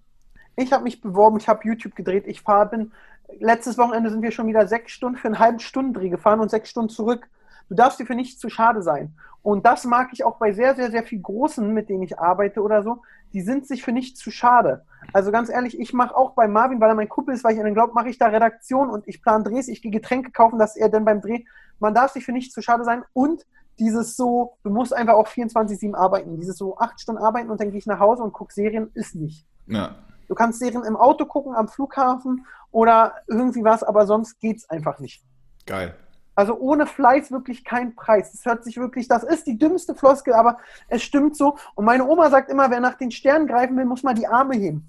Ich 0.56 0.72
habe 0.72 0.82
mich 0.82 1.02
beworben, 1.02 1.36
ich 1.36 1.46
habe 1.46 1.60
YouTube 1.64 1.94
gedreht, 1.94 2.24
ich 2.26 2.40
fahre, 2.40 2.70
bin, 2.70 2.92
letztes 3.38 3.76
Wochenende 3.76 4.08
sind 4.08 4.22
wir 4.22 4.30
schon 4.30 4.46
wieder 4.46 4.66
sechs 4.66 4.92
Stunden 4.92 5.18
für 5.18 5.28
einen 5.28 5.38
halben 5.38 5.60
Stundendreh 5.60 6.08
gefahren 6.08 6.40
und 6.40 6.50
sechs 6.50 6.70
Stunden 6.70 6.88
zurück. 6.88 7.28
Du 7.68 7.74
darfst 7.74 8.00
dir 8.00 8.06
für 8.06 8.14
nichts 8.14 8.40
zu 8.40 8.48
schade 8.48 8.80
sein. 8.80 9.14
Und 9.42 9.66
das 9.66 9.84
mag 9.84 10.08
ich 10.14 10.24
auch 10.24 10.36
bei 10.36 10.52
sehr, 10.52 10.74
sehr, 10.74 10.90
sehr 10.90 11.02
viel 11.02 11.20
Großen, 11.20 11.70
mit 11.74 11.90
denen 11.90 12.02
ich 12.02 12.18
arbeite 12.18 12.62
oder 12.62 12.82
so. 12.82 13.02
Die 13.34 13.42
sind 13.42 13.66
sich 13.66 13.82
für 13.82 13.92
nichts 13.92 14.20
zu 14.20 14.30
schade. 14.30 14.84
Also 15.12 15.30
ganz 15.30 15.50
ehrlich, 15.50 15.78
ich 15.78 15.92
mache 15.92 16.16
auch 16.16 16.30
bei 16.30 16.48
Marvin, 16.48 16.80
weil 16.80 16.88
er 16.88 16.94
mein 16.94 17.08
Kumpel 17.08 17.34
ist, 17.34 17.44
weil 17.44 17.54
ich 17.54 17.60
an 17.60 17.66
ihn 17.66 17.74
glaube, 17.74 17.92
mache 17.92 18.08
ich 18.08 18.16
da 18.16 18.28
Redaktion 18.28 18.88
und 18.88 19.06
ich 19.06 19.22
plane 19.22 19.44
Drehs, 19.44 19.68
ich 19.68 19.82
gehe 19.82 19.90
Getränke 19.90 20.30
kaufen, 20.30 20.58
dass 20.58 20.76
er 20.76 20.88
dann 20.88 21.04
beim 21.04 21.20
Dreh, 21.20 21.44
man 21.80 21.94
darf 21.94 22.12
sich 22.12 22.24
für 22.24 22.32
nichts 22.32 22.54
zu 22.54 22.62
schade 22.62 22.84
sein 22.84 23.04
und 23.12 23.44
dieses 23.78 24.16
so, 24.16 24.56
du 24.62 24.70
musst 24.70 24.94
einfach 24.94 25.14
auch 25.14 25.26
24-7 25.26 25.94
arbeiten. 25.94 26.38
Dieses 26.38 26.56
so 26.56 26.78
acht 26.78 27.00
Stunden 27.00 27.20
arbeiten 27.20 27.50
und 27.50 27.60
dann 27.60 27.70
gehe 27.70 27.78
ich 27.78 27.86
nach 27.86 27.98
Hause 27.98 28.22
und 28.22 28.32
gucke 28.32 28.54
Serien, 28.54 28.90
ist 28.94 29.14
nicht. 29.14 29.46
Ja. 29.66 29.96
Du 30.28 30.34
kannst 30.34 30.60
Serien 30.60 30.84
im 30.84 30.96
Auto 30.96 31.26
gucken, 31.26 31.54
am 31.54 31.68
Flughafen 31.68 32.46
oder 32.70 33.14
irgendwie 33.26 33.64
was, 33.64 33.82
aber 33.82 34.06
sonst 34.06 34.38
geht's 34.40 34.70
einfach 34.70 35.00
nicht. 35.00 35.24
Geil. 35.66 35.96
Also 36.34 36.56
ohne 36.58 36.86
Fleiß 36.86 37.30
wirklich 37.30 37.64
kein 37.64 37.94
Preis. 37.94 38.32
Das 38.32 38.44
hört 38.44 38.64
sich 38.64 38.76
wirklich, 38.76 39.08
das 39.08 39.22
ist 39.22 39.46
die 39.46 39.58
dümmste 39.58 39.94
Floskel, 39.94 40.34
aber 40.34 40.58
es 40.88 41.02
stimmt 41.02 41.36
so. 41.36 41.56
Und 41.74 41.84
meine 41.84 42.06
Oma 42.06 42.30
sagt 42.30 42.50
immer, 42.50 42.70
wer 42.70 42.80
nach 42.80 42.94
den 42.94 43.10
Sternen 43.10 43.46
greifen 43.46 43.76
will, 43.76 43.84
muss 43.84 44.02
mal 44.02 44.14
die 44.14 44.26
Arme 44.26 44.54
heben. 44.56 44.88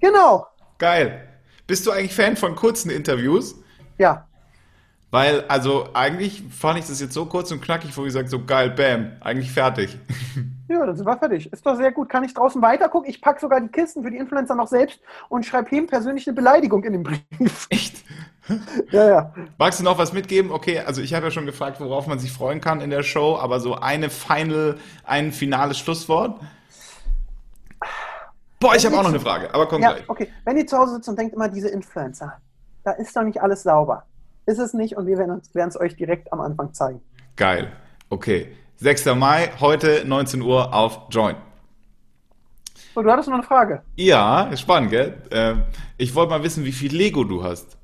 Genau. 0.00 0.46
Geil. 0.78 1.28
Bist 1.66 1.86
du 1.86 1.90
eigentlich 1.90 2.14
Fan 2.14 2.36
von 2.36 2.54
kurzen 2.54 2.90
Interviews? 2.90 3.56
Ja. 3.98 4.27
Weil, 5.10 5.44
also 5.48 5.88
eigentlich 5.94 6.42
fand 6.50 6.78
ich 6.78 6.86
das 6.86 7.00
jetzt 7.00 7.14
so 7.14 7.24
kurz 7.24 7.50
und 7.50 7.62
knackig, 7.62 7.96
wo 7.96 8.04
ich 8.04 8.12
sage, 8.12 8.28
so 8.28 8.44
geil, 8.44 8.70
bam, 8.70 9.12
eigentlich 9.20 9.50
fertig. 9.50 9.98
Ja, 10.68 10.84
dann 10.84 10.94
sind 10.94 11.06
wir 11.06 11.16
fertig. 11.16 11.50
Ist 11.50 11.64
doch 11.64 11.76
sehr 11.76 11.92
gut. 11.92 12.10
Kann 12.10 12.24
ich 12.24 12.34
draußen 12.34 12.60
weitergucken? 12.60 13.08
Ich 13.08 13.22
packe 13.22 13.40
sogar 13.40 13.58
die 13.58 13.68
Kisten 13.68 14.02
für 14.02 14.10
die 14.10 14.18
Influencer 14.18 14.54
noch 14.54 14.68
selbst 14.68 15.00
und 15.30 15.46
schreibe 15.46 15.74
ihm 15.74 15.86
persönlich 15.86 16.26
eine 16.28 16.34
Beleidigung 16.34 16.84
in 16.84 16.92
den 16.92 17.02
Brief. 17.02 17.22
Echt? 17.70 18.04
ja, 18.90 19.08
ja. 19.08 19.34
Magst 19.56 19.80
du 19.80 19.84
noch 19.84 19.96
was 19.96 20.12
mitgeben? 20.12 20.50
Okay, 20.50 20.80
also 20.80 21.00
ich 21.00 21.14
habe 21.14 21.26
ja 21.26 21.30
schon 21.30 21.46
gefragt, 21.46 21.80
worauf 21.80 22.06
man 22.06 22.18
sich 22.18 22.30
freuen 22.30 22.60
kann 22.60 22.82
in 22.82 22.90
der 22.90 23.02
Show, 23.02 23.38
aber 23.40 23.60
so 23.60 23.76
eine 23.76 24.10
final, 24.10 24.76
ein 25.04 25.32
finales 25.32 25.78
Schlusswort? 25.78 26.38
Boah, 28.60 28.74
ich 28.74 28.84
habe 28.84 28.96
auch 28.98 29.02
noch 29.02 29.10
eine 29.10 29.20
Frage, 29.20 29.54
aber 29.54 29.68
komm 29.68 29.80
ja, 29.80 29.92
gleich. 29.92 30.08
Okay, 30.08 30.32
wenn 30.44 30.56
ihr 30.58 30.66
zu 30.66 30.76
Hause 30.76 30.96
sitzt 30.96 31.08
und 31.08 31.18
denkt 31.18 31.34
immer, 31.34 31.48
diese 31.48 31.68
Influencer, 31.68 32.40
da 32.84 32.90
ist 32.92 33.16
doch 33.16 33.22
nicht 33.22 33.40
alles 33.40 33.62
sauber. 33.62 34.04
Ist 34.48 34.58
es 34.58 34.72
nicht 34.72 34.96
und 34.96 35.06
wir 35.06 35.18
werden 35.18 35.42
es 35.68 35.78
euch 35.78 35.94
direkt 35.94 36.32
am 36.32 36.40
Anfang 36.40 36.72
zeigen. 36.72 37.02
Geil. 37.36 37.70
Okay. 38.08 38.56
6. 38.78 39.04
Mai, 39.14 39.50
heute 39.60 40.04
19 40.06 40.40
Uhr 40.40 40.72
auf 40.72 41.00
Join. 41.10 41.36
So, 42.94 43.02
du 43.02 43.12
hattest 43.12 43.28
noch 43.28 43.34
eine 43.34 43.42
Frage. 43.42 43.82
Ja, 43.96 44.48
spannend, 44.56 44.88
gell? 44.88 45.20
Äh, 45.28 45.56
ich 45.98 46.14
wollte 46.14 46.30
mal 46.30 46.42
wissen, 46.42 46.64
wie 46.64 46.72
viel 46.72 46.96
Lego 46.96 47.24
du 47.24 47.44
hast. 47.44 47.76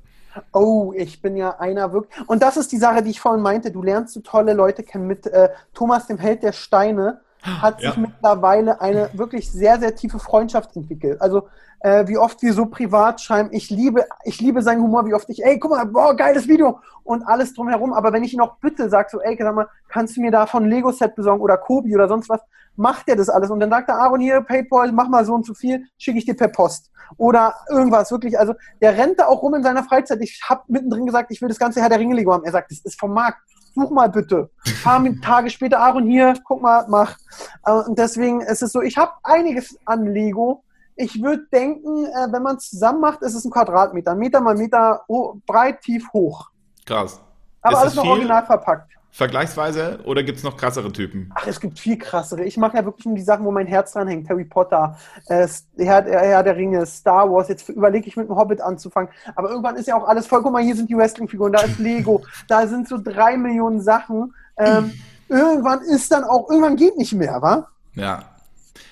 Oh, 0.53 0.91
ich 0.97 1.21
bin 1.21 1.37
ja 1.37 1.59
einer 1.59 1.93
wirklich. 1.93 2.27
Und 2.27 2.41
das 2.41 2.57
ist 2.57 2.71
die 2.71 2.77
Sache, 2.77 3.03
die 3.03 3.11
ich 3.11 3.19
vorhin 3.19 3.43
meinte. 3.43 3.69
Du 3.69 3.83
lernst 3.83 4.15
so 4.15 4.21
tolle 4.21 4.53
Leute 4.53 4.81
kennen 4.81 5.05
mit 5.05 5.27
äh, 5.27 5.49
Thomas, 5.75 6.07
dem 6.07 6.17
Held 6.17 6.41
der 6.41 6.53
Steine 6.53 7.21
hat 7.45 7.79
sich 7.79 7.95
ja. 7.95 7.99
mittlerweile 7.99 8.81
eine 8.81 9.09
wirklich 9.13 9.51
sehr, 9.51 9.79
sehr 9.79 9.95
tiefe 9.95 10.19
Freundschaft 10.19 10.75
entwickelt. 10.75 11.21
Also 11.21 11.47
äh, 11.79 12.07
wie 12.07 12.17
oft 12.17 12.41
wir 12.41 12.53
so 12.53 12.65
privat 12.65 13.21
schreiben, 13.21 13.49
ich 13.51 13.69
liebe, 13.69 14.05
ich 14.23 14.41
liebe 14.41 14.61
seinen 14.61 14.81
Humor, 14.81 15.05
wie 15.05 15.13
oft 15.13 15.29
ich, 15.29 15.43
ey, 15.43 15.59
guck 15.59 15.71
mal, 15.71 15.85
boah, 15.85 16.15
geiles 16.15 16.47
Video 16.47 16.79
und 17.03 17.23
alles 17.23 17.53
drumherum. 17.53 17.93
Aber 17.93 18.11
wenn 18.13 18.23
ich 18.23 18.33
ihn 18.33 18.41
auch 18.41 18.57
bitte, 18.57 18.89
sag 18.89 19.09
so, 19.09 19.21
ey, 19.21 19.37
sag 19.39 19.53
mal, 19.53 19.67
kannst 19.87 20.17
du 20.17 20.21
mir 20.21 20.31
da 20.31 20.45
von 20.47 20.67
Lego-Set 20.67 21.15
besorgen 21.15 21.41
oder 21.41 21.57
Kobi 21.57 21.95
oder 21.95 22.07
sonst 22.07 22.29
was, 22.29 22.41
macht 22.75 23.07
er 23.07 23.15
das 23.15 23.29
alles. 23.29 23.49
Und 23.49 23.59
dann 23.59 23.69
sagt 23.69 23.89
der 23.89 23.97
Aaron 23.97 24.19
hier, 24.19 24.41
Paypal, 24.41 24.91
mach 24.91 25.07
mal 25.07 25.25
so 25.25 25.33
und 25.33 25.45
so 25.45 25.53
viel, 25.53 25.85
schicke 25.97 26.17
ich 26.17 26.25
dir 26.25 26.35
per 26.35 26.47
Post. 26.47 26.91
Oder 27.17 27.53
irgendwas, 27.69 28.11
wirklich. 28.11 28.39
Also 28.39 28.55
der 28.81 28.97
rennt 28.97 29.19
da 29.19 29.27
auch 29.27 29.43
rum 29.43 29.53
in 29.53 29.63
seiner 29.63 29.83
Freizeit. 29.83 30.19
Ich 30.21 30.41
habe 30.49 30.63
mittendrin 30.67 31.05
gesagt, 31.05 31.31
ich 31.31 31.41
will 31.41 31.49
das 31.49 31.59
ganze 31.59 31.81
Herr 31.81 31.89
der 31.89 31.99
Ringe 31.99 32.15
Lego 32.15 32.33
haben. 32.33 32.43
Er 32.43 32.51
sagt, 32.51 32.71
das 32.71 32.79
ist 32.79 32.99
vom 32.99 33.13
Markt 33.13 33.37
such 33.75 33.91
mal 33.91 34.09
bitte. 34.09 34.49
Ein 34.65 35.21
paar 35.21 35.21
Tage 35.21 35.49
später, 35.49 35.79
Aaron, 35.79 36.07
hier, 36.07 36.33
guck 36.43 36.61
mal, 36.61 36.85
mach. 36.87 37.17
Äh, 37.65 37.71
und 37.71 37.99
deswegen 37.99 38.41
ist 38.41 38.63
es 38.63 38.71
so, 38.71 38.81
ich 38.81 38.97
habe 38.97 39.11
einiges 39.23 39.77
an 39.85 40.05
Lego. 40.07 40.63
Ich 40.95 41.21
würde 41.21 41.45
denken, 41.51 42.05
äh, 42.05 42.31
wenn 42.31 42.41
man 42.41 42.55
es 42.55 42.69
zusammen 42.69 43.01
macht, 43.01 43.21
ist 43.21 43.35
es 43.35 43.45
ein 43.45 43.51
Quadratmeter. 43.51 44.15
Meter 44.15 44.41
mal 44.41 44.55
Meter 44.55 45.05
breit, 45.45 45.81
tief, 45.81 46.07
hoch. 46.13 46.49
Krass. 46.85 47.21
Aber 47.61 47.73
ist 47.73 47.81
alles 47.81 47.95
noch 47.95 48.05
original 48.05 48.45
verpackt 48.45 48.95
vergleichsweise 49.15 49.99
oder 50.03 50.23
gibt 50.23 50.39
es 50.39 50.43
noch 50.43 50.57
krassere 50.57 50.91
Typen? 50.91 51.31
Ach, 51.33 51.47
es 51.47 51.61
gibt 51.61 51.79
viel 51.79 51.97
krassere. 51.97 52.43
Ich 52.43 52.57
mache 52.57 52.75
ja 52.75 52.83
wirklich 52.83 53.05
nur 53.05 53.15
die 53.15 53.21
Sachen, 53.21 53.45
wo 53.45 53.51
mein 53.51 53.65
Herz 53.65 53.93
dran 53.93 54.09
hängt. 54.09 54.29
Harry 54.29 54.43
Potter, 54.43 54.97
äh, 55.27 55.47
Herr, 55.77 56.03
Herr 56.03 56.43
der 56.43 56.57
Ringe, 56.57 56.85
Star 56.85 57.31
Wars. 57.31 57.47
Jetzt 57.47 57.69
überlege 57.69 58.09
ich 58.09 58.17
mit 58.17 58.27
dem 58.27 58.35
Hobbit 58.35 58.59
anzufangen. 58.59 59.09
Aber 59.33 59.49
irgendwann 59.49 59.77
ist 59.77 59.87
ja 59.87 59.95
auch 59.95 60.05
alles 60.05 60.27
voll. 60.27 60.43
Guck 60.43 60.51
mal, 60.51 60.61
hier 60.61 60.75
sind 60.75 60.89
die 60.89 60.97
Wrestling-Figuren, 60.97 61.53
da 61.53 61.61
ist 61.61 61.79
Lego, 61.79 62.23
da 62.49 62.67
sind 62.67 62.89
so 62.89 62.97
drei 63.01 63.37
Millionen 63.37 63.79
Sachen. 63.79 64.33
Ähm, 64.57 64.91
irgendwann 65.29 65.81
ist 65.83 66.11
dann 66.11 66.25
auch, 66.25 66.49
irgendwann 66.49 66.75
geht 66.75 66.97
nicht 66.97 67.13
mehr, 67.13 67.41
wa? 67.41 67.69
Ja. 67.93 68.23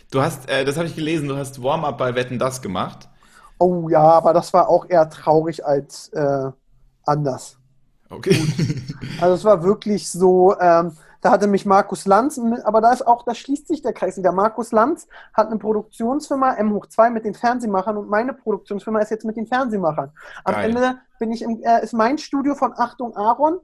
Du 0.09 0.21
hast, 0.21 0.49
äh, 0.49 0.63
das 0.63 0.77
habe 0.77 0.87
ich 0.87 0.95
gelesen, 0.95 1.27
du 1.27 1.35
hast 1.35 1.61
Warm-Up 1.61 1.97
bei 1.97 2.15
Wetten 2.15 2.39
das 2.39 2.61
gemacht. 2.61 3.09
Oh 3.57 3.89
ja, 3.89 4.03
aber 4.03 4.31
das 4.31 4.53
war 4.53 4.69
auch 4.69 4.89
eher 4.89 5.09
traurig 5.09 5.65
als 5.65 6.07
äh, 6.13 6.49
anders. 7.03 7.57
Okay. 8.15 8.35
Also 9.21 9.35
es 9.35 9.45
war 9.45 9.63
wirklich 9.63 10.09
so, 10.09 10.57
ähm, 10.59 10.91
da 11.21 11.31
hatte 11.31 11.47
mich 11.47 11.65
Markus 11.65 12.05
Lanz, 12.05 12.39
aber 12.63 12.81
da 12.81 12.91
ist 12.91 13.05
auch, 13.05 13.23
da 13.23 13.33
schließt 13.33 13.67
sich 13.67 13.81
der 13.81 13.93
Kreis. 13.93 14.15
Der 14.15 14.31
Markus 14.31 14.71
Lanz 14.71 15.07
hat 15.33 15.47
eine 15.47 15.57
Produktionsfirma 15.57 16.55
M 16.55 16.73
hoch 16.73 16.87
2 16.87 17.11
mit 17.11 17.23
den 17.23 17.33
Fernsehmachern 17.33 17.95
und 17.95 18.09
meine 18.09 18.33
Produktionsfirma 18.33 18.99
ist 18.99 19.11
jetzt 19.11 19.23
mit 19.23 19.37
den 19.37 19.47
Fernsehmachern. 19.47 20.11
Am 20.43 20.53
Geil. 20.55 20.69
Ende 20.69 20.99
bin 21.19 21.31
ich 21.31 21.41
im, 21.41 21.61
äh, 21.63 21.83
ist 21.83 21.93
mein 21.93 22.17
Studio 22.17 22.55
von 22.55 22.73
Achtung 22.75 23.15
Aaron 23.15 23.59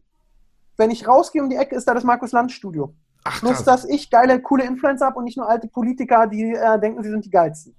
wenn 0.79 0.91
ich 0.91 1.05
rausgehe 1.05 1.43
um 1.43 1.49
die 1.49 1.57
Ecke, 1.57 1.75
ist 1.75 1.87
da 1.87 1.93
das 1.93 2.05
Markus 2.05 2.31
Land 2.31 2.53
Studio. 2.53 2.93
Ach, 3.25 3.41
Plus, 3.41 3.63
dass 3.65 3.83
ich 3.83 4.09
geile, 4.09 4.41
coole 4.41 4.63
Influencer 4.63 5.07
habe 5.07 5.17
und 5.17 5.25
nicht 5.25 5.37
nur 5.37 5.47
alte 5.47 5.67
Politiker, 5.67 6.25
die 6.25 6.53
äh, 6.53 6.79
denken, 6.79 7.03
sie 7.03 7.09
sind 7.09 7.25
die 7.25 7.29
geilsten. 7.29 7.75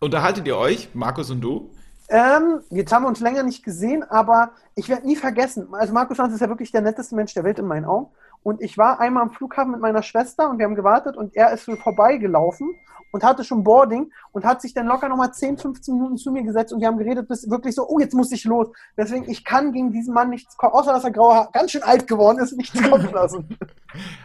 Unterhaltet 0.00 0.46
ihr 0.48 0.56
euch, 0.56 0.90
Markus 0.92 1.30
und 1.30 1.40
du? 1.40 1.70
Ähm, 2.10 2.60
jetzt 2.70 2.92
haben 2.92 3.04
wir 3.04 3.08
uns 3.08 3.20
länger 3.20 3.42
nicht 3.44 3.64
gesehen, 3.64 4.02
aber 4.02 4.50
ich 4.74 4.88
werde 4.88 5.06
nie 5.06 5.16
vergessen. 5.16 5.68
Also 5.72 5.94
Markus 5.94 6.18
Lanz 6.18 6.34
ist 6.34 6.40
ja 6.40 6.48
wirklich 6.48 6.72
der 6.72 6.80
netteste 6.82 7.14
Mensch 7.14 7.32
der 7.34 7.44
Welt 7.44 7.58
in 7.58 7.66
meinen 7.66 7.84
Augen. 7.84 8.08
Und 8.42 8.60
ich 8.62 8.76
war 8.78 9.00
einmal 9.00 9.22
am 9.22 9.30
Flughafen 9.30 9.70
mit 9.70 9.80
meiner 9.80 10.02
Schwester 10.02 10.50
und 10.50 10.58
wir 10.58 10.64
haben 10.64 10.74
gewartet 10.74 11.16
und 11.16 11.36
er 11.36 11.52
ist 11.52 11.66
so 11.66 11.76
vorbeigelaufen 11.76 12.70
und 13.12 13.22
hatte 13.22 13.44
schon 13.44 13.62
Boarding 13.64 14.10
und 14.32 14.44
hat 14.44 14.62
sich 14.62 14.72
dann 14.74 14.86
locker 14.86 15.08
nochmal 15.08 15.32
10, 15.32 15.58
15 15.58 15.94
Minuten 15.94 16.16
zu 16.16 16.32
mir 16.32 16.42
gesetzt 16.42 16.72
und 16.72 16.80
wir 16.80 16.88
haben 16.88 16.98
geredet, 16.98 17.28
bis 17.28 17.48
wirklich 17.50 17.74
so, 17.74 17.86
oh, 17.88 17.98
jetzt 18.00 18.14
muss 18.14 18.32
ich 18.32 18.44
los. 18.44 18.68
Deswegen, 18.96 19.28
ich 19.28 19.44
kann 19.44 19.72
gegen 19.72 19.92
diesen 19.92 20.14
Mann 20.14 20.30
nichts 20.30 20.56
kommen, 20.56 20.72
außer 20.72 20.92
dass 20.92 21.04
er 21.04 21.10
grau 21.10 21.34
Haar- 21.34 21.50
ganz 21.52 21.72
schön 21.72 21.82
alt 21.82 22.06
geworden 22.08 22.38
ist, 22.38 22.56
nichts 22.56 22.80
kommen 22.90 23.12
lassen. 23.12 23.56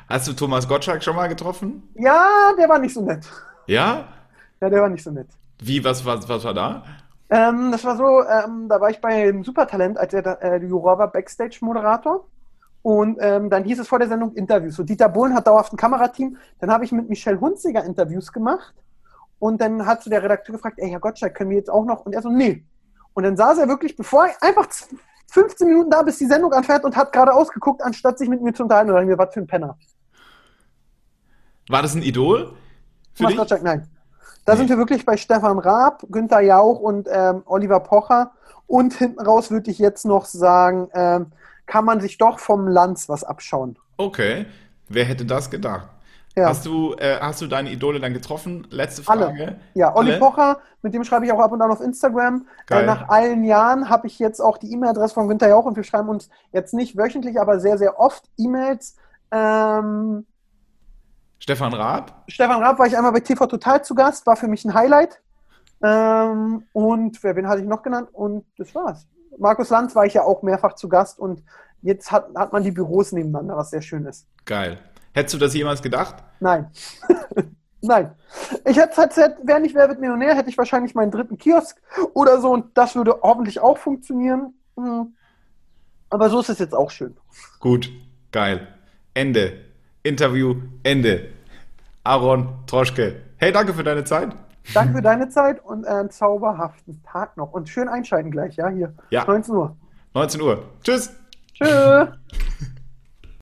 Hast 0.08 0.28
du 0.28 0.34
Thomas 0.34 0.68
Gottschalk 0.68 1.04
schon 1.04 1.16
mal 1.16 1.28
getroffen? 1.28 1.84
Ja, 1.96 2.26
der 2.58 2.70
war 2.70 2.80
nicht 2.80 2.94
so 2.94 3.02
nett. 3.02 3.28
Ja? 3.68 4.08
Ja, 4.62 4.70
der 4.70 4.82
war 4.82 4.90
nicht 4.90 5.04
so 5.04 5.12
nett. 5.12 5.28
Wie, 5.60 5.84
was, 5.84 6.06
was, 6.06 6.28
was 6.30 6.44
war 6.46 6.54
da? 6.54 6.84
Ähm, 7.30 7.72
das 7.72 7.84
war 7.84 7.98
so, 7.98 8.24
ähm, 8.24 8.68
da 8.70 8.80
war 8.80 8.90
ich 8.90 9.02
bei 9.02 9.34
Supertalent, 9.44 9.98
als 9.98 10.14
er 10.14 10.22
da, 10.22 10.34
äh, 10.36 10.58
Juror 10.64 10.98
war, 10.98 11.12
Backstage-Moderator. 11.12 12.26
Und 12.84 13.18
ähm, 13.20 13.50
dann 13.50 13.64
hieß 13.64 13.80
es 13.80 13.88
vor 13.88 13.98
der 13.98 14.08
Sendung 14.08 14.34
Interviews. 14.36 14.76
So, 14.76 14.84
Dieter 14.84 15.10
Bohlen 15.10 15.34
hat 15.34 15.48
dauerhaft 15.48 15.74
ein 15.74 15.78
Kamerateam. 15.78 16.38
Dann 16.60 16.72
habe 16.72 16.86
ich 16.86 16.92
mit 16.92 17.10
Michelle 17.10 17.40
Hunziger 17.40 17.84
Interviews 17.84 18.32
gemacht. 18.32 18.76
Und 19.40 19.60
dann 19.60 19.86
hat 19.88 20.04
so 20.04 20.10
der 20.10 20.22
Redakteur 20.22 20.54
gefragt, 20.54 20.78
ey, 20.80 20.90
Herr 20.92 21.00
Gottschalk, 21.00 21.34
können 21.34 21.50
wir 21.50 21.58
jetzt 21.58 21.70
auch 21.70 21.84
noch? 21.84 22.06
Und 22.06 22.14
er 22.14 22.22
so, 22.22 22.30
nee. 22.30 22.64
Und 23.14 23.24
dann 23.24 23.36
saß 23.36 23.58
er 23.58 23.68
wirklich, 23.68 23.96
bevor 23.96 24.28
er 24.28 24.36
einfach 24.42 24.68
z- 24.68 24.88
15 25.32 25.68
Minuten 25.68 25.90
da, 25.90 26.04
bis 26.04 26.20
die 26.20 26.26
Sendung 26.28 26.54
anfährt 26.54 26.84
und 26.86 26.96
hat 26.96 27.12
gerade 27.12 27.34
ausgeguckt, 27.34 27.82
anstatt 27.82 28.20
sich 28.20 28.30
mit 28.30 28.42
mir 28.42 28.54
zu 28.54 28.64
unterhalten. 28.64 28.92
Und 28.92 28.98
dann 28.98 29.08
mir, 29.08 29.18
was 29.18 29.34
für 29.34 29.40
ein 29.42 29.48
Penner. 29.48 29.78
War 31.70 31.82
das 31.82 31.96
ein 31.96 32.04
Idol? 32.04 32.54
Für 33.14 33.18
Thomas 33.18 33.32
dich? 33.32 33.38
Gottschalk, 33.40 33.64
nein. 33.64 33.88
Da 34.46 34.54
Nee. 34.54 34.60
sind 34.60 34.70
wir 34.70 34.78
wirklich 34.78 35.06
bei 35.06 35.18
Stefan 35.18 35.60
Raab, 35.60 36.04
Günther 36.10 36.42
Jauch 36.42 36.80
und 36.80 37.08
ähm, 37.12 37.44
Oliver 37.46 37.80
Pocher. 37.82 38.32
Und 38.68 38.94
hinten 38.94 39.20
raus 39.20 39.52
würde 39.52 39.70
ich 39.72 39.80
jetzt 39.80 40.06
noch 40.06 40.26
sagen, 40.26 40.90
ähm, 40.94 41.28
kann 41.66 41.86
man 41.86 42.00
sich 42.02 42.18
doch 42.18 42.40
vom 42.40 42.68
Lanz 42.68 43.10
was 43.10 43.24
abschauen. 43.24 43.78
Okay. 43.98 44.46
Wer 44.88 45.06
hätte 45.06 45.26
das 45.26 45.50
gedacht? 45.50 45.88
Ja, 46.36 46.50
Hast 46.50 46.66
du, 46.66 46.94
äh, 46.96 47.18
hast 47.22 47.42
du 47.42 47.48
deine 47.48 47.72
Idole 47.72 48.00
dann 48.02 48.14
getroffen? 48.14 48.68
Letzte 48.70 49.04
Alle. 49.10 49.28
Frage. 49.28 49.56
ja 49.74 49.96
Olli 49.96 50.12
Alle? 50.12 50.20
Pocher, 50.20 50.60
mit 50.82 50.94
dem 50.94 51.04
schreibe 51.06 51.26
ich 51.26 51.32
auch 51.32 51.40
ab 51.40 51.52
und 51.54 51.62
an 51.62 51.72
auf 51.72 51.80
Instagram. 51.80 52.46
Äh, 52.70 52.86
nach 52.86 53.08
allen 53.08 53.46
Jahren 53.46 53.90
habe 53.90 54.08
ich 54.08 54.20
jetzt 54.20 54.42
auch 54.42 54.58
die 54.58 54.72
E-Mail-Adresse 54.74 55.14
von 55.14 55.28
Günther 55.30 55.48
Jauch 55.48 55.66
und 55.66 55.78
wir 55.78 55.84
schreiben 55.86 56.10
uns 56.10 56.30
jetzt 56.52 56.74
nicht 56.74 56.98
wöchentlich, 56.98 57.40
aber 57.40 57.60
sehr, 57.62 57.78
sehr 57.78 58.00
oft 58.00 58.26
E-Mails. 58.38 58.96
Ähm, 59.32 60.26
Stefan 61.40 61.74
Raab? 61.74 62.24
Stefan 62.28 62.62
Raab 62.62 62.80
war 62.80 62.88
ich 62.88 62.98
einmal 62.98 63.12
bei 63.12 63.20
TV 63.20 63.46
Total 63.48 63.84
zu 63.84 63.96
Gast, 63.96 64.26
war 64.26 64.36
für 64.36 64.48
mich 64.48 64.66
ein 64.66 64.74
Highlight. 64.74 65.22
Ähm, 65.84 66.64
und 66.74 67.24
wer, 67.24 67.36
wen 67.36 67.48
hatte 67.48 67.62
ich 67.62 67.68
noch 67.68 67.84
genannt? 67.84 68.10
Und 68.12 68.46
das 68.58 68.74
war's. 68.74 69.08
Markus 69.38 69.70
Lanz 69.70 69.96
war 69.96 70.06
ich 70.06 70.14
ja 70.14 70.24
auch 70.24 70.42
mehrfach 70.42 70.74
zu 70.74 70.90
Gast 70.90 71.20
und 71.20 71.44
jetzt 71.82 72.12
hat, 72.12 72.30
hat 72.36 72.54
man 72.54 72.64
die 72.64 72.72
Büros 72.72 73.12
nebeneinander, 73.12 73.58
was 73.58 73.70
sehr 73.70 73.82
schön 73.82 74.06
ist. 74.06 74.28
Geil. 74.46 74.80
Hättest 75.14 75.36
du 75.36 75.38
das 75.40 75.54
jemals 75.54 75.82
gedacht? 75.82 76.16
Nein. 76.40 76.72
Nein. 77.82 78.16
Ich 78.66 78.78
hätte 78.78 78.98
halt, 78.98 79.38
wäre 79.44 79.60
nicht 79.60 79.76
Wer 79.76 79.90
wird 79.90 80.00
Millionär, 80.00 80.36
hätte 80.36 80.50
ich 80.50 80.58
wahrscheinlich 80.58 80.96
meinen 80.96 81.12
dritten 81.12 81.38
Kiosk 81.38 81.80
oder 82.14 82.42
so 82.42 82.52
und 82.52 82.78
das 82.78 82.96
würde 82.96 83.20
hoffentlich 83.22 83.60
auch 83.60 83.78
funktionieren. 83.78 84.54
Hm. 84.78 85.16
Aber 86.10 86.30
so 86.30 86.40
ist 86.40 86.50
es 86.50 86.60
jetzt 86.60 86.74
auch 86.74 86.92
schön. 86.92 87.16
Gut. 87.60 87.90
Geil. 88.32 88.68
Ende. 89.14 89.66
Interview. 90.06 90.56
Ende. 90.84 91.30
Aaron 92.04 92.48
Troschke. 92.68 93.16
Hey, 93.38 93.52
danke 93.52 93.74
für 93.74 93.84
deine 93.84 94.04
Zeit. 94.04 94.36
Danke 94.74 94.96
für 94.96 95.02
deine 95.02 95.30
Zeit 95.30 95.64
und 95.64 95.84
äh, 95.84 95.90
einen 95.90 96.12
zauberhaften 96.12 97.02
Tag 97.04 97.38
noch. 97.38 97.52
Und 97.52 97.70
schön 97.70 97.88
einschalten 97.88 98.32
gleich, 98.32 98.56
ja, 98.56 98.70
hier. 98.70 98.94
Ja. 99.10 99.26
19 99.26 99.56
Uhr. 99.56 99.76
19 100.14 100.42
Uhr. 100.42 100.64
Tschüss. 100.84 101.12
Tschüss. 101.54 101.70